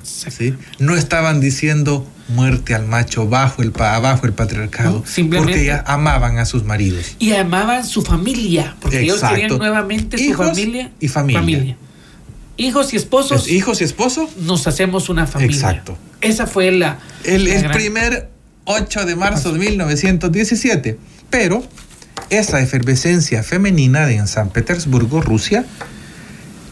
¿sí? 0.02 0.54
No 0.78 0.94
estaban 0.96 1.40
diciendo 1.40 2.06
muerte 2.28 2.74
al 2.74 2.86
macho 2.86 3.26
bajo 3.28 3.62
el, 3.62 3.72
pa- 3.72 3.98
bajo 3.98 4.26
el 4.26 4.32
patriarcado, 4.32 4.98
No, 5.00 5.06
simplemente- 5.06 5.52
porque 5.52 5.64
ellas 5.64 5.82
amaban 5.86 6.38
a 6.38 6.44
sus 6.44 6.64
maridos. 6.64 7.16
Y 7.18 7.32
amaban 7.32 7.84
su 7.86 8.02
familia, 8.02 8.76
porque 8.80 9.00
ellos 9.00 9.20
querían 9.22 9.56
nuevamente 9.58 10.18
su 10.18 10.34
familia 10.34 10.90
y 11.00 11.08
familia. 11.08 11.76
Hijos 12.56 12.92
y 12.92 12.96
esposos, 12.96 13.48
hijos 13.48 13.80
y 13.80 13.84
esposo, 13.84 14.28
nos 14.40 14.66
hacemos 14.66 15.08
una 15.08 15.26
familia. 15.26 15.54
Exacto. 15.56 15.96
Esa 16.20 16.46
fue 16.46 16.70
la. 16.70 16.98
el, 17.24 17.44
la 17.44 17.54
el 17.54 17.62
gran- 17.62 17.72
primer 17.72 18.28
8 18.64 19.04
de 19.06 19.16
marzo 19.16 19.52
de 19.52 19.58
1917. 19.58 20.98
Pero 21.30 21.64
esa 22.30 22.60
efervescencia 22.60 23.42
femenina 23.42 24.06
de 24.06 24.16
en 24.16 24.28
San 24.28 24.50
Petersburgo, 24.50 25.20
Rusia, 25.22 25.64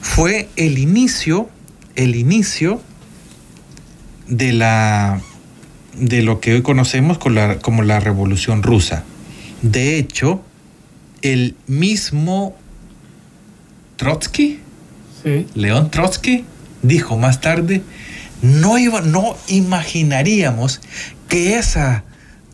fue 0.02 0.48
el 0.56 0.78
inicio, 0.78 1.48
el 1.96 2.14
inicio 2.14 2.80
de 4.28 4.52
la 4.52 5.20
de 5.96 6.22
lo 6.22 6.40
que 6.40 6.52
hoy 6.54 6.62
conocemos 6.62 7.18
la- 7.26 7.58
como 7.58 7.82
la 7.82 7.98
Revolución 8.00 8.62
Rusa. 8.62 9.02
De 9.62 9.98
hecho, 9.98 10.40
el 11.22 11.56
mismo 11.66 12.54
Trotsky, 13.96 14.60
Sí. 15.22 15.46
León 15.54 15.90
Trotsky 15.90 16.44
dijo 16.82 17.16
más 17.16 17.40
tarde, 17.40 17.82
no, 18.42 18.78
iba, 18.78 19.00
no 19.00 19.36
imaginaríamos 19.48 20.80
que 21.28 21.56
esa 21.58 22.04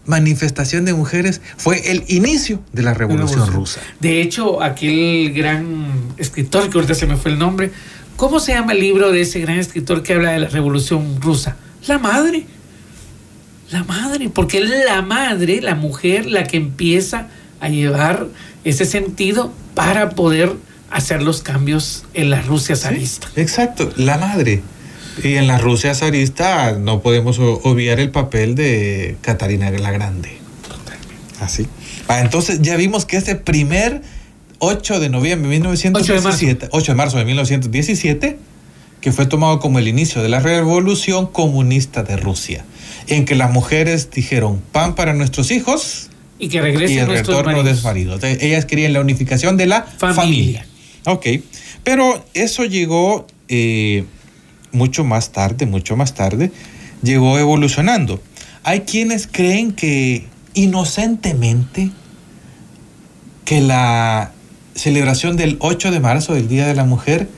manifestación 0.05 0.85
de 0.85 0.95
mujeres 0.95 1.41
fue 1.57 1.91
el 1.91 2.05
inicio 2.09 2.63
de 2.73 2.83
la 2.83 2.95
Revolución 2.95 3.47
Revolución. 3.47 3.81
Rusa. 3.81 3.81
De 4.01 4.21
hecho, 4.21 4.63
aquel 4.63 5.33
gran 5.33 6.15
escritor, 6.17 6.71
que 6.71 6.79
ahorita 6.79 6.95
se 6.95 7.07
me 7.07 7.17
fue 7.17 7.33
el 7.33 7.39
nombre, 7.39 7.73
¿cómo 8.17 8.41
se 8.41 8.53
llama 8.53 8.73
el 8.73 8.81
libro 8.81 9.11
de 9.11 9.23
ese 9.23 9.41
gran 9.41 9.59
escritor 9.59 10.03
que 10.03 10.15
habla 10.15 10.33
de 10.33 10.41
la 10.41 10.49
revolución 10.49 11.21
rusa? 11.21 11.57
La 11.87 11.99
madre. 11.99 12.47
La 13.71 13.83
madre, 13.83 14.29
porque 14.29 14.59
es 14.59 14.71
la 14.85 15.03
madre, 15.03 15.61
la 15.61 15.75
mujer, 15.75 16.27
la 16.27 16.45
que 16.45 16.57
empieza 16.57 17.27
a 17.61 17.69
llevar 17.69 18.29
ese 18.63 18.85
sentido 18.85 19.53
para 19.75 20.11
poder 20.11 20.55
hacer 20.91 21.23
los 21.23 21.43
cambios 21.43 22.05
en 22.15 22.31
la 22.31 22.43
Rusia 22.43 22.77
zarista. 22.77 23.29
Exacto, 23.37 23.93
la 23.97 24.19
madre. 24.19 24.63
Y 25.23 25.35
en 25.35 25.47
la 25.47 25.59
Rusia 25.59 25.95
zarista 25.95 26.73
no 26.73 27.01
podemos 27.01 27.39
obviar 27.39 28.01
el 28.01 28.11
papel 28.11 28.55
de 28.55 29.17
Catarina 29.23 29.71
la 29.71 29.91
Grande. 29.91 30.39
Así. 31.41 31.67
Ah, 32.09 32.21
entonces 32.21 32.61
ya 32.63 32.77
vimos 32.77 33.05
que 33.05 33.17
ese 33.17 33.35
primer 33.35 34.03
8 34.59 35.01
de 35.01 35.09
noviembre 35.09 35.49
de 35.49 35.57
1917, 35.57 36.69
8 36.71 36.93
de 36.93 36.97
marzo 36.97 37.19
de 37.19 37.25
1917, 37.25 38.39
que 39.01 39.13
fue 39.13 39.27
tomado 39.27 39.61
como 39.61 39.79
el 39.79 39.89
inicio 39.89 40.23
de 40.23 40.29
la 40.29 40.41
revolución 40.41 41.27
comunista 41.27 42.03
de 42.03 42.17
Rusia, 42.17 42.65
en 43.07 43.25
que 43.25 43.35
las 43.35 43.53
mujeres 43.53 44.11
dijeron 44.11 44.63
pan 44.73 44.95
para 44.95 45.15
nuestros 45.15 45.51
hijos 45.51 46.09
y 46.39 46.49
que 46.49 46.61
regresen 46.61 46.97
y 46.97 47.01
el 47.01 47.07
nuestros 47.07 47.37
retorno 47.39 47.51
de 47.51 47.57
maridos. 47.57 47.77
sus 47.79 47.85
maridos. 47.85 48.15
Entonces, 48.17 48.43
ellas 48.43 48.65
querían 48.65 48.93
la 48.93 49.01
unificación 49.01 49.57
de 49.57 49.67
la 49.67 49.83
Familia. 49.83 50.15
familia. 50.15 50.67
Ok, 51.07 51.27
pero 51.85 52.25
eso 52.35 52.65
llegó 52.65 53.29
eh, 53.49 54.05
mucho 54.73 55.05
más 55.05 55.31
tarde, 55.31 55.65
mucho 55.65 55.97
más 55.97 56.15
tarde, 56.15 56.51
llegó 57.01 57.39
evolucionando. 57.39 58.21
Hay 58.65 58.81
quienes 58.81 59.29
creen 59.31 59.73
que 59.73 60.27
inocentemente 60.55 61.93
que 63.45 63.61
la 63.61 64.33
celebración 64.75 65.37
del 65.37 65.57
8 65.61 65.93
de 65.93 66.01
marzo, 66.01 66.35
del 66.35 66.49
Día 66.49 66.67
de 66.67 66.75
la 66.75 66.85
Mujer, 66.85 67.29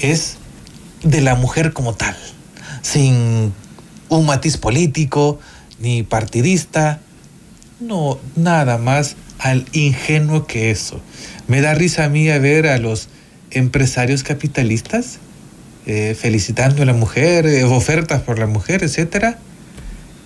es 0.00 0.38
de 1.04 1.20
la 1.20 1.36
mujer 1.36 1.72
como 1.72 1.94
tal, 1.94 2.16
sin 2.82 3.52
un 4.08 4.26
matiz 4.26 4.56
político 4.56 5.38
ni 5.78 6.02
partidista, 6.02 7.00
no, 7.78 8.18
nada 8.34 8.78
más 8.78 9.14
al 9.38 9.64
ingenuo 9.72 10.46
que 10.46 10.72
eso. 10.72 11.00
Me 11.46 11.60
da 11.60 11.74
risa 11.74 12.04
a 12.04 12.08
mí 12.08 12.28
a 12.28 12.38
ver 12.38 12.66
a 12.66 12.78
los 12.78 13.08
empresarios 13.54 14.22
capitalistas 14.22 15.18
eh, 15.86 16.16
felicitando 16.18 16.82
a 16.82 16.86
la 16.86 16.92
mujer, 16.92 17.44
eh, 17.46 17.64
ofertas 17.64 18.22
por 18.22 18.38
la 18.38 18.46
mujer, 18.46 18.84
etcétera, 18.84 19.38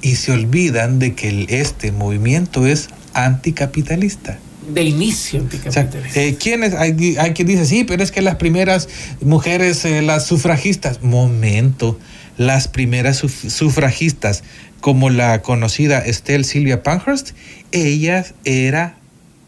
y 0.03 0.17
se 0.17 0.33
olvidan 0.33 0.99
de 0.99 1.15
que 1.15 1.29
el- 1.31 1.47
este 1.49 1.93
movimiento 1.93 2.67
es 2.67 2.89
anticapitalista. 3.15 4.39
De 4.73 4.83
inicio 4.83 5.41
O 5.41 5.73
sea, 5.73 5.83
anticapitalista. 5.83 6.21
eh, 6.21 6.37
¿quiénes? 6.39 6.75
Hay, 6.75 7.17
hay 7.19 7.33
quien 7.33 7.49
dice, 7.49 7.65
sí, 7.65 7.85
pero 7.85 8.03
es 8.03 8.11
que 8.11 8.21
las 8.21 8.35
primeras 8.35 8.89
mujeres, 9.23 9.85
las 10.03 10.27
sufragistas, 10.27 11.03
momento, 11.03 11.99
las 12.37 12.69
primeras 12.69 13.23
suf- 13.23 13.49
sufragistas, 13.49 14.43
como 14.81 15.09
la 15.09 15.41
conocida 15.41 16.01
Estelle 16.01 16.45
Silvia 16.45 16.83
Pankhurst, 16.83 17.31
ella 17.73 18.27
era 18.45 18.97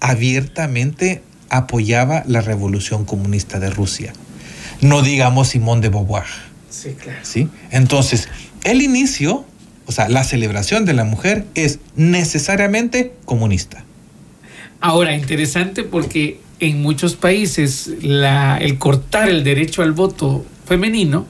abiertamente, 0.00 1.22
apoyaba 1.50 2.22
la 2.26 2.40
revolución 2.40 3.04
comunista 3.04 3.58
de 3.58 3.70
Rusia. 3.70 4.12
No 4.80 5.02
digamos 5.02 5.48
Simone 5.48 5.80
de 5.80 5.88
Beauvoir. 5.88 6.26
sí, 6.70 6.94
claro. 7.00 7.18
¿sí? 7.22 7.48
Entonces, 7.70 8.28
el 8.64 8.82
inicio, 8.82 9.44
o 9.86 9.92
sea, 9.92 10.08
la 10.08 10.24
celebración 10.24 10.84
de 10.84 10.92
la 10.92 11.04
mujer 11.04 11.44
es 11.54 11.80
necesariamente 11.96 13.12
comunista. 13.24 13.84
Ahora, 14.80 15.14
interesante 15.14 15.82
porque 15.82 16.40
en 16.60 16.82
muchos 16.82 17.16
países 17.16 17.90
la, 18.02 18.58
el 18.58 18.78
cortar 18.78 19.28
el 19.28 19.44
derecho 19.44 19.82
al 19.82 19.92
voto 19.92 20.44
femenino 20.66 21.26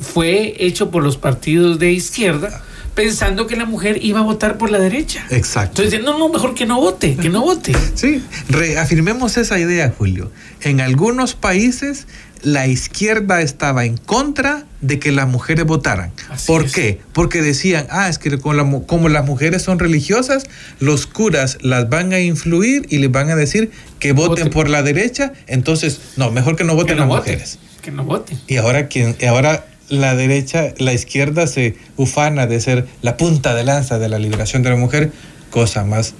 fue 0.00 0.54
hecho 0.58 0.90
por 0.90 1.02
los 1.02 1.16
partidos 1.16 1.78
de 1.78 1.92
izquierda 1.92 2.62
pensando 2.98 3.46
que 3.46 3.54
la 3.56 3.64
mujer 3.64 3.98
iba 4.02 4.18
a 4.20 4.22
votar 4.22 4.58
por 4.58 4.70
la 4.70 4.78
derecha. 4.78 5.24
Exacto. 5.30 5.82
Entonces, 5.82 6.04
no, 6.04 6.18
no, 6.18 6.28
mejor 6.28 6.54
que 6.54 6.66
no 6.66 6.80
vote, 6.80 7.16
que 7.16 7.28
no 7.30 7.42
vote. 7.42 7.72
Sí, 7.94 8.22
reafirmemos 8.48 9.36
esa 9.36 9.58
idea, 9.58 9.92
Julio. 9.96 10.30
En 10.62 10.80
algunos 10.80 11.34
países 11.34 12.06
la 12.42 12.66
izquierda 12.68 13.40
estaba 13.40 13.84
en 13.84 13.96
contra 13.96 14.64
de 14.80 14.98
que 15.00 15.10
las 15.12 15.26
mujeres 15.28 15.64
votaran. 15.64 16.12
Así 16.30 16.46
¿Por 16.46 16.64
es. 16.66 16.72
qué? 16.72 17.00
Porque 17.12 17.40
decían, 17.42 17.86
ah, 17.90 18.08
es 18.08 18.18
que 18.18 18.36
como, 18.38 18.54
la 18.54 18.62
mu- 18.64 18.84
como 18.86 19.08
las 19.08 19.24
mujeres 19.24 19.62
son 19.62 19.78
religiosas, 19.78 20.44
los 20.80 21.06
curas 21.06 21.58
las 21.62 21.88
van 21.88 22.12
a 22.12 22.20
influir 22.20 22.86
y 22.90 22.98
les 22.98 23.10
van 23.10 23.30
a 23.30 23.36
decir 23.36 23.70
que 23.98 24.12
voten 24.12 24.28
Voten. 24.44 24.50
por 24.52 24.68
la 24.68 24.82
derecha, 24.82 25.32
entonces, 25.48 26.00
no, 26.16 26.30
mejor 26.30 26.54
que 26.56 26.62
no 26.64 26.72
Que 26.74 26.76
voten 26.82 26.96
no 26.98 27.06
las 27.06 27.16
mujeres. 27.16 27.58
Que 27.82 27.90
no 27.90 28.04
vote. 28.04 28.36
Y 28.46 28.56
ahora, 28.56 28.86
quien, 28.88 29.16
y 29.20 29.24
ahora 29.26 29.64
la 29.88 30.14
derecha, 30.14 30.74
la 30.78 30.92
izquierda 30.92 31.46
se 31.46 31.76
ufana 31.96 32.46
de 32.46 32.60
ser 32.60 32.86
la 33.02 33.16
punta 33.16 33.54
de 33.54 33.64
lanza 33.64 33.98
de 33.98 34.08
la 34.08 34.18
liberación 34.18 34.62
de 34.62 34.70
la 34.70 34.76
mujer, 34.76 35.12
cosa 35.50 35.84
más... 35.84 36.14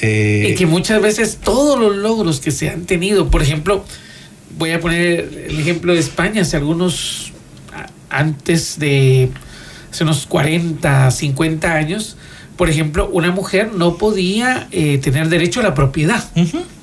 eh, 0.00 0.48
Y 0.50 0.54
que 0.54 0.66
muchas 0.66 1.00
veces 1.00 1.38
todos 1.42 1.78
los 1.78 1.96
logros 1.96 2.40
que 2.40 2.50
se 2.50 2.68
han 2.68 2.84
tenido, 2.84 3.30
por 3.30 3.42
ejemplo, 3.42 3.84
voy 4.58 4.72
a 4.72 4.80
poner 4.80 5.46
el 5.48 5.58
ejemplo 5.60 5.94
de 5.94 6.00
España, 6.00 6.42
hace 6.42 6.56
algunos, 6.56 7.32
antes 8.10 8.78
de, 8.78 9.30
hace 9.90 10.04
unos 10.04 10.26
40, 10.26 11.10
50 11.10 11.72
años, 11.72 12.16
por 12.56 12.68
ejemplo, 12.68 13.08
una 13.12 13.30
mujer 13.30 13.70
no 13.74 13.96
podía 13.96 14.68
eh, 14.72 14.98
tener 14.98 15.28
derecho 15.28 15.60
a 15.60 15.62
la 15.62 15.74
propiedad, 15.74 16.22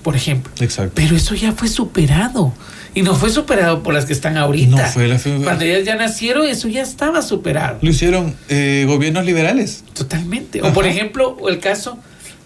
por 0.02 0.16
ejemplo. 0.16 0.52
Exacto. 0.60 0.94
Pero 0.96 1.16
eso 1.16 1.36
ya 1.36 1.52
fue 1.52 1.68
superado. 1.68 2.54
Y 2.96 3.04
no 3.04 3.16
fue 3.16 3.30
superado 3.30 3.84
por 3.84 3.94
las 3.94 4.06
que 4.06 4.14
están 4.14 4.38
ahorita. 4.38 4.76
No 4.76 4.88
fue 4.88 5.08
la 5.08 5.20
Cuando 5.44 5.64
ellas 5.64 5.86
ya 5.86 5.96
nacieron, 5.96 6.48
eso 6.48 6.68
ya 6.68 6.82
estaba 6.82 7.22
superado. 7.22 7.78
Lo 7.82 7.90
hicieron 7.90 8.36
eh, 8.50 8.86
gobiernos 8.88 9.26
liberales. 9.26 9.84
Totalmente. 9.94 10.62
O 10.62 10.74
por 10.74 10.86
Ajá. 10.86 10.94
ejemplo, 10.94 11.38
el 11.48 11.60
caso, 11.60 12.00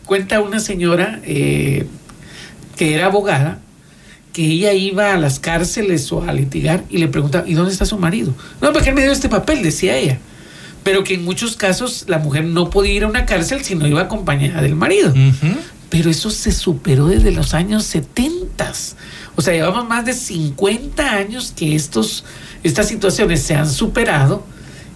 cuenta 0.06 0.42
una 0.42 0.60
señora 0.60 1.22
eh, 1.24 1.86
que 2.76 2.94
era 2.94 3.06
abogada, 3.06 3.60
que 4.34 4.44
ella 4.46 4.74
iba 4.74 5.14
a 5.14 5.18
las 5.18 5.40
cárceles 5.40 6.12
o 6.12 6.24
a 6.24 6.34
litigar 6.34 6.84
y 6.90 6.98
le 6.98 7.08
preguntaba, 7.08 7.48
¿y 7.48 7.54
dónde 7.54 7.72
está 7.72 7.86
su 7.86 7.98
marido? 7.98 8.34
No, 8.62 8.74
porque 8.74 8.90
él 8.90 8.96
me 8.96 9.04
dio 9.04 9.12
este 9.12 9.30
papel, 9.30 9.62
decía 9.64 9.96
ella. 9.96 10.18
Pero 10.84 11.04
que 11.06 11.14
en 11.14 11.24
muchos 11.24 11.56
casos 11.56 12.06
la 12.08 12.18
mujer 12.18 12.44
no 12.44 12.70
podía 12.70 12.94
ir 12.94 13.04
a 13.04 13.08
una 13.08 13.26
cárcel 13.26 13.64
si 13.64 13.76
no 13.76 13.88
iba 13.88 14.02
acompañada 14.02 14.62
del 14.62 14.76
marido. 14.76 15.12
Ujú. 15.12 15.56
Pero 15.90 16.10
eso 16.10 16.32
se 16.32 16.52
superó 16.52 17.06
desde 17.08 17.32
los 17.32 17.54
años 17.54 17.86
70. 17.86 18.74
O 19.36 19.42
sea, 19.42 19.54
llevamos 19.54 19.88
más 19.88 20.06
de 20.06 20.14
50 20.14 21.12
años 21.12 21.54
que 21.56 21.76
estos, 21.76 22.24
estas 22.64 22.88
situaciones 22.88 23.42
se 23.42 23.56
han 23.56 23.70
superado 23.70 24.44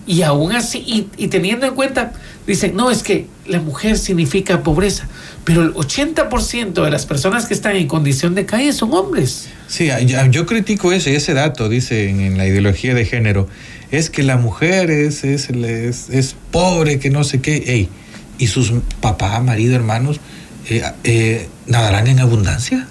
y 0.08 0.21
aún 0.21 0.54
así, 0.54 1.10
y, 1.17 1.28
teniendo 1.28 1.65
en 1.65 1.76
cuenta, 1.76 2.13
dicen, 2.47 2.78
no, 2.78 2.89
es 2.89 3.04
que 3.04 3.28
la 3.45 3.60
mujer 3.60 3.97
significa 3.97 4.63
pobreza, 4.63 5.06
pero 5.43 5.63
el 5.63 5.73
80% 5.73 6.82
de 6.82 6.89
las 6.89 7.06
personas 7.06 7.45
que 7.45 7.54
están 7.54 7.76
en 7.76 7.88
condición 7.88 8.34
de 8.34 8.45
calle 8.45 8.71
son 8.71 8.93
hombres. 8.93 9.50
Sí, 9.67 9.89
yo, 10.32 10.45
critico 10.45 10.93
ese, 10.93 11.13
ese 11.13 11.34
dato, 11.34 11.67
dice 11.67 12.10
en, 12.10 12.38
la 12.38 12.47
ideología 12.47 12.93
de 12.93 13.04
género. 13.04 13.50
Es 13.91 14.10
que 14.10 14.23
la 14.23 14.38
mujer 14.38 14.89
es, 14.91 15.26
es, 15.26 15.50
es, 15.50 16.36
pobre, 16.52 17.00
que 17.00 17.10
no 17.10 17.26
sé 17.26 17.41
qué. 17.41 17.58
Ey, 17.67 17.89
¿Y 18.38 18.47
sus 18.47 18.71
papá, 19.02 19.39
marido, 19.41 19.76
hermanos 19.76 20.21
eh, 20.69 20.84
eh, 21.04 21.50
nadarán 21.65 22.08
en 22.08 22.19
abundancia? 22.19 22.88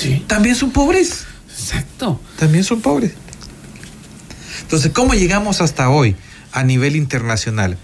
Sí. 0.00 0.22
También 0.26 0.54
son 0.54 0.70
pobres. 0.70 1.24
Exacto. 1.50 2.20
También 2.38 2.62
son 2.64 2.80
pobres. 2.80 3.12
Entonces, 4.62 4.92
¿cómo 4.92 5.14
llegamos 5.14 5.60
hasta 5.60 5.88
hoy 5.90 6.14
a 6.52 6.62
nivel 6.62 6.94
internacional? 6.96 7.76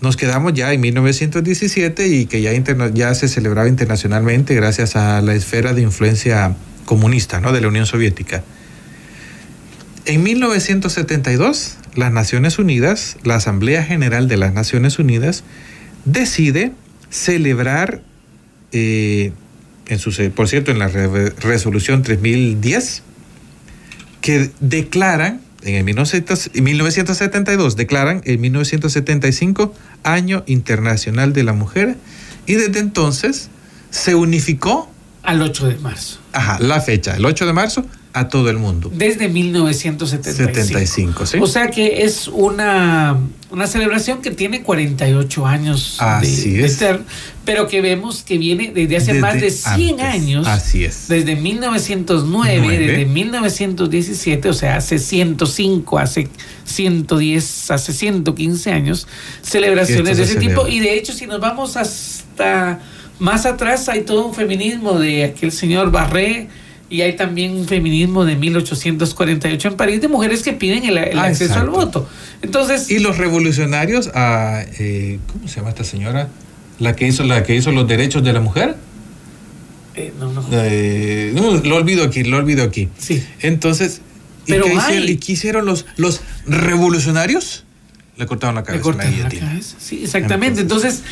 Nos 0.00 0.16
quedamos 0.16 0.52
ya 0.52 0.72
en 0.72 0.80
1917 0.82 2.08
y 2.08 2.26
que 2.26 2.42
ya, 2.42 2.52
interna- 2.52 2.90
ya 2.92 3.14
se 3.14 3.28
celebraba 3.28 3.68
internacionalmente 3.68 4.54
gracias 4.54 4.96
a 4.96 5.22
la 5.22 5.34
esfera 5.34 5.72
de 5.72 5.82
influencia 5.82 6.54
comunista 6.84 7.40
¿no? 7.40 7.52
de 7.52 7.60
la 7.62 7.68
Unión 7.68 7.86
Soviética. 7.86 8.42
En 10.04 10.22
1972, 10.22 11.76
las 11.94 12.12
Naciones 12.12 12.58
Unidas, 12.58 13.16
la 13.22 13.36
Asamblea 13.36 13.82
General 13.82 14.28
de 14.28 14.36
las 14.36 14.52
Naciones 14.52 14.98
Unidas, 14.98 15.44
decide 16.04 16.72
celebrar, 17.08 18.02
eh, 18.72 19.32
en 19.86 19.98
su, 19.98 20.10
por 20.32 20.48
cierto, 20.48 20.70
en 20.70 20.78
la 20.78 20.88
re- 20.88 21.30
resolución 21.30 22.02
3010, 22.02 23.02
que 24.20 24.50
declaran, 24.60 25.40
en 25.62 25.74
el 25.76 25.84
1900 25.84 26.50
en 26.54 26.64
1972, 26.64 27.76
declaran 27.76 28.22
el 28.24 28.38
1975 28.38 29.74
Año 30.02 30.42
Internacional 30.46 31.32
de 31.32 31.44
la 31.44 31.52
Mujer, 31.52 31.96
y 32.46 32.54
desde 32.54 32.80
entonces 32.80 33.48
se 33.90 34.14
unificó 34.14 34.90
Al 35.22 35.40
8 35.42 35.68
de 35.68 35.76
marzo. 35.78 36.18
ajá, 36.32 36.58
la 36.60 36.80
fecha, 36.80 37.16
el 37.16 37.24
8 37.24 37.46
de 37.46 37.52
marzo, 37.52 37.86
a 38.16 38.28
todo 38.28 38.48
el 38.48 38.58
mundo. 38.58 38.90
Desde 38.94 39.28
1975. 39.28 40.54
75, 40.54 41.26
¿sí? 41.26 41.38
O 41.40 41.46
sea 41.48 41.68
que 41.68 42.04
es 42.04 42.28
una, 42.28 43.18
una 43.50 43.66
celebración 43.66 44.22
que 44.22 44.30
tiene 44.30 44.62
48 44.62 45.46
años 45.46 45.96
Así 45.98 46.52
de, 46.52 46.58
de 46.58 46.64
es. 46.66 46.74
ser, 46.76 47.00
pero 47.44 47.66
que 47.66 47.80
vemos 47.80 48.22
que 48.22 48.38
viene 48.38 48.70
desde 48.72 48.96
hace 48.96 49.06
Desde 49.14 49.20
más 49.20 49.40
de 49.40 49.50
100 49.50 49.90
antes. 50.00 50.06
años. 50.06 50.46
Así 50.46 50.84
es. 50.84 51.08
Desde 51.08 51.34
1909, 51.34 52.60
Nueve. 52.64 52.78
desde 52.86 53.04
1917, 53.06 54.48
o 54.48 54.52
sea, 54.54 54.76
hace 54.76 54.98
105, 55.00 55.98
hace 55.98 56.28
110, 56.64 57.70
hace 57.72 57.92
115 57.92 58.70
años, 58.70 59.06
celebraciones 59.42 60.16
de 60.16 60.24
se 60.24 60.30
ese 60.32 60.40
tipo. 60.40 60.62
celebra. 60.62 60.72
Y 60.72 60.78
de 60.80 60.94
hecho, 60.96 61.12
si 61.12 61.26
nos 61.26 61.40
vamos 61.40 61.76
hasta 61.76 62.80
más 63.18 63.44
atrás, 63.46 63.88
hay 63.88 64.02
todo 64.02 64.26
un 64.26 64.34
feminismo 64.34 64.98
de 64.98 65.24
aquel 65.24 65.50
señor 65.52 65.90
Barré. 65.90 66.48
Y 66.94 67.02
hay 67.02 67.16
también 67.16 67.56
un 67.56 67.66
feminismo 67.66 68.24
de 68.24 68.36
1848 68.36 69.66
en 69.66 69.74
París 69.74 70.00
de 70.00 70.06
mujeres 70.06 70.44
que 70.44 70.52
piden 70.52 70.84
el, 70.84 70.96
el 70.96 71.18
Ah, 71.18 71.24
acceso 71.24 71.54
al 71.54 71.68
voto. 71.68 72.08
Entonces, 72.40 72.88
Y 72.88 73.00
los 73.00 73.18
revolucionarios, 73.18 74.12
a, 74.14 74.64
eh, 74.78 75.18
¿cómo 75.32 75.48
se 75.48 75.56
llama 75.56 75.70
esta 75.70 75.82
señora? 75.82 76.28
La 76.78 76.94
que 76.94 77.08
hizo, 77.08 77.24
la 77.24 77.42
que 77.42 77.56
hizo 77.56 77.72
los 77.72 77.88
derechos 77.88 78.22
de 78.22 78.32
la 78.32 78.38
mujer. 78.38 78.76
Eh, 79.96 80.12
no, 80.20 80.32
no. 80.32 80.46
Eh, 80.52 81.32
no, 81.34 81.56
lo 81.56 81.74
olvido 81.74 82.04
aquí, 82.04 82.22
lo 82.22 82.36
olvido 82.36 82.62
aquí. 82.62 82.88
Sí. 82.96 83.24
Entonces, 83.40 84.00
Pero 84.46 84.64
¿y, 84.68 85.16
qué 85.16 85.32
hicieron, 85.32 85.66
los, 85.66 85.86
los 85.96 86.20
revolucionarios? 86.46 87.63
Le 88.16 88.26
cortaron 88.26 88.54
la 88.54 88.62
cabeza. 88.62 88.78
Le 88.78 88.82
cortaron 88.82 89.18
la 89.22 89.28
cabeza. 89.28 89.76
Sí, 89.78 90.02
exactamente. 90.04 90.60
Entonces, 90.60 91.02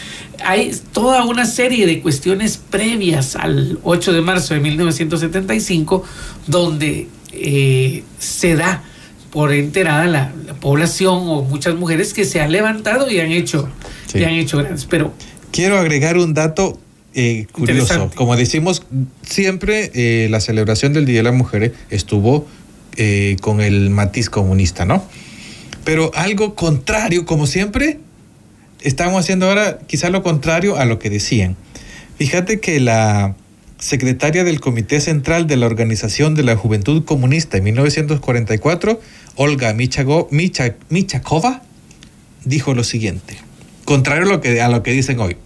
hay 0.45 0.73
toda 0.93 1.25
una 1.25 1.47
serie 1.47 1.87
de 1.87 2.01
cuestiones 2.01 2.59
previas 2.59 3.37
al 3.37 3.79
8 3.83 4.13
de 4.13 4.21
marzo 4.21 4.55
de 4.55 4.61
1975 4.61 6.05
donde 6.47 7.09
eh, 7.33 8.05
se 8.19 8.55
da 8.55 8.83
por 9.33 9.53
enterada 9.53 10.07
la, 10.07 10.33
población 10.61 11.23
o 11.27 11.43
muchas 11.43 11.75
mujeres 11.75 12.13
que 12.15 12.25
se 12.25 12.41
han 12.41 12.53
levantado 12.53 13.11
y 13.11 13.19
han 13.19 13.33
hecho, 13.33 13.69
y 14.15 14.23
han 14.23 14.35
hecho 14.35 14.59
grandes. 14.59 14.85
Pero 14.85 15.13
quiero 15.51 15.79
agregar 15.79 16.19
un 16.19 16.35
dato 16.35 16.79
eh, 17.15 17.47
curioso. 17.51 18.11
Como 18.15 18.37
decimos, 18.37 18.83
siempre 19.23 19.91
eh, 19.95 20.29
la 20.31 20.41
celebración 20.41 20.93
del 20.93 21.07
Día 21.07 21.17
de 21.19 21.23
la 21.25 21.33
Mujer 21.33 21.75
estuvo 21.91 22.47
eh, 22.97 23.37
con 23.41 23.61
el 23.61 23.91
matiz 23.91 24.31
comunista, 24.31 24.85
¿no? 24.85 25.05
Pero 25.85 26.11
algo 26.15 26.55
contrario, 26.55 27.25
como 27.25 27.47
siempre, 27.47 27.99
estamos 28.81 29.21
haciendo 29.21 29.47
ahora 29.49 29.79
quizá 29.87 30.11
lo 30.11 30.23
contrario 30.23 30.77
a 30.77 30.85
lo 30.85 30.99
que 30.99 31.11
decían. 31.11 31.57
Fíjate 32.19 32.61
que 32.61 32.79
la 32.81 33.35
secretaria 33.79 34.45
del 34.45 34.61
Comité 34.61 35.01
Central 35.01 35.49
de 35.49 35.57
la 35.57 35.67
Organización 35.67 36.37
de 36.37 36.45
la 36.45 36.57
Juventud 36.57 37.05
Comunista 37.05 37.57
en 37.57 37.65
1944, 37.65 39.01
Olga 39.35 39.75
Michago, 39.75 40.29
Michakova, 40.31 41.63
dijo 42.45 42.75
lo 42.75 42.85
siguiente, 42.85 43.39
contrario 43.85 44.25
a 44.25 44.29
lo 44.29 44.41
que, 44.41 44.61
a 44.61 44.69
lo 44.69 44.83
que 44.85 44.93
dicen 44.93 45.19
hoy. 45.19 45.37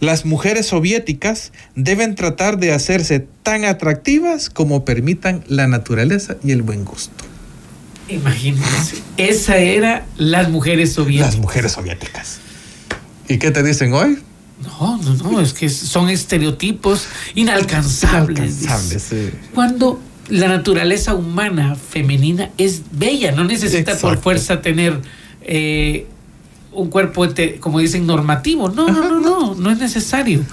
Las 0.00 0.26
mujeres 0.26 0.66
soviéticas 0.66 1.52
deben 1.74 2.16
tratar 2.16 2.58
de 2.58 2.72
hacerse 2.72 3.26
tan 3.42 3.64
atractivas 3.64 4.50
como 4.50 4.84
permitan 4.84 5.42
la 5.48 5.66
naturaleza 5.66 6.36
y 6.44 6.50
el 6.50 6.60
buen 6.60 6.84
gusto. 6.84 7.24
Imagínense, 8.08 9.02
esa 9.16 9.56
era 9.56 10.06
las 10.16 10.50
mujeres 10.50 10.92
soviéticas. 10.92 11.34
Las 11.34 11.40
mujeres 11.40 11.72
soviéticas. 11.72 12.38
¿Y 13.28 13.38
qué 13.38 13.50
te 13.50 13.62
dicen 13.62 13.92
hoy? 13.94 14.18
No, 14.62 14.98
no, 14.98 15.14
no, 15.14 15.40
es 15.40 15.52
que 15.52 15.68
son 15.68 16.08
estereotipos 16.08 17.06
inalcanzables. 17.34 18.62
inalcanzables 18.62 19.32
Cuando 19.54 20.00
la 20.28 20.48
naturaleza 20.48 21.14
humana 21.14 21.74
femenina 21.76 22.50
es 22.56 22.82
bella, 22.92 23.32
no 23.32 23.44
necesita 23.44 23.96
por 23.98 24.18
fuerza 24.18 24.62
tener 24.62 25.00
eh, 25.42 26.06
un 26.72 26.88
cuerpo, 26.88 27.26
como 27.60 27.78
dicen, 27.78 28.06
normativo. 28.06 28.68
No, 28.68 28.88
no, 28.88 29.08
no, 29.08 29.20
no, 29.20 29.54
no 29.54 29.70
es 29.70 29.78
necesario. 29.78 30.44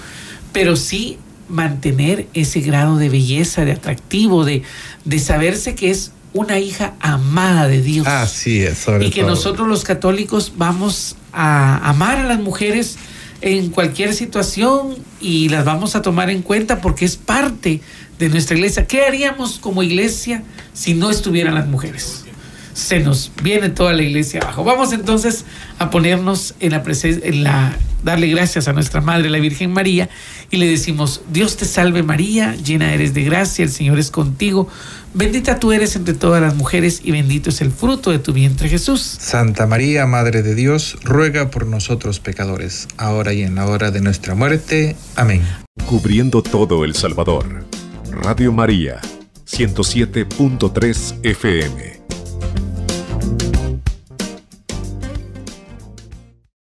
Pero 0.51 0.75
sí 0.75 1.17
mantener 1.47 2.27
ese 2.33 2.61
grado 2.61 2.97
de 2.97 3.09
belleza, 3.09 3.65
de 3.65 3.73
atractivo, 3.73 4.45
de, 4.45 4.63
de 5.05 5.19
saberse 5.19 5.75
que 5.75 5.91
es 5.91 6.11
una 6.33 6.59
hija 6.59 6.93
amada 6.99 7.67
de 7.67 7.81
Dios. 7.81 8.07
Así 8.07 8.61
es, 8.61 8.85
Y 9.01 9.09
que 9.09 9.23
nosotros 9.23 9.67
los 9.67 9.83
católicos 9.83 10.53
vamos 10.57 11.15
a 11.33 11.89
amar 11.89 12.19
a 12.19 12.23
las 12.23 12.39
mujeres 12.39 12.97
en 13.41 13.69
cualquier 13.69 14.13
situación 14.13 14.95
y 15.19 15.49
las 15.49 15.65
vamos 15.65 15.95
a 15.95 16.01
tomar 16.01 16.29
en 16.29 16.41
cuenta 16.41 16.79
porque 16.79 17.05
es 17.05 17.17
parte 17.17 17.81
de 18.19 18.29
nuestra 18.29 18.55
iglesia. 18.55 18.85
¿Qué 18.85 19.03
haríamos 19.03 19.59
como 19.59 19.83
iglesia 19.83 20.43
si 20.73 20.93
no 20.93 21.09
estuvieran 21.09 21.55
las 21.55 21.67
mujeres? 21.67 22.25
se 22.73 22.99
nos 22.99 23.31
viene 23.43 23.69
toda 23.69 23.93
la 23.93 24.03
iglesia 24.03 24.39
abajo. 24.41 24.63
Vamos 24.63 24.93
entonces 24.93 25.45
a 25.79 25.89
ponernos 25.89 26.55
en 26.59 26.71
la 26.71 26.83
presencia, 26.83 27.27
en 27.27 27.43
la, 27.43 27.77
darle 28.03 28.27
gracias 28.27 28.67
a 28.67 28.73
nuestra 28.73 29.01
Madre, 29.01 29.29
la 29.29 29.39
Virgen 29.39 29.71
María, 29.71 30.09
y 30.49 30.57
le 30.57 30.67
decimos, 30.67 31.21
Dios 31.31 31.57
te 31.57 31.65
salve 31.65 32.03
María, 32.03 32.55
llena 32.55 32.93
eres 32.93 33.13
de 33.13 33.23
gracia, 33.23 33.63
el 33.63 33.71
Señor 33.71 33.99
es 33.99 34.11
contigo, 34.11 34.67
bendita 35.13 35.59
tú 35.59 35.71
eres 35.71 35.95
entre 35.95 36.13
todas 36.13 36.41
las 36.41 36.55
mujeres 36.55 37.01
y 37.03 37.11
bendito 37.11 37.49
es 37.49 37.61
el 37.61 37.71
fruto 37.71 38.11
de 38.11 38.19
tu 38.19 38.33
vientre 38.33 38.69
Jesús. 38.69 39.01
Santa 39.01 39.67
María, 39.67 40.05
Madre 40.05 40.41
de 40.41 40.55
Dios, 40.55 40.97
ruega 41.03 41.49
por 41.49 41.65
nosotros 41.67 42.19
pecadores, 42.19 42.87
ahora 42.97 43.33
y 43.33 43.43
en 43.43 43.55
la 43.55 43.65
hora 43.67 43.91
de 43.91 44.01
nuestra 44.01 44.35
muerte. 44.35 44.95
Amén. 45.15 45.41
Cubriendo 45.85 46.41
todo 46.41 46.83
El 46.85 46.95
Salvador. 46.95 47.65
Radio 48.11 48.51
María, 48.51 48.99
107.3 49.45 51.15
FM. 51.23 52.00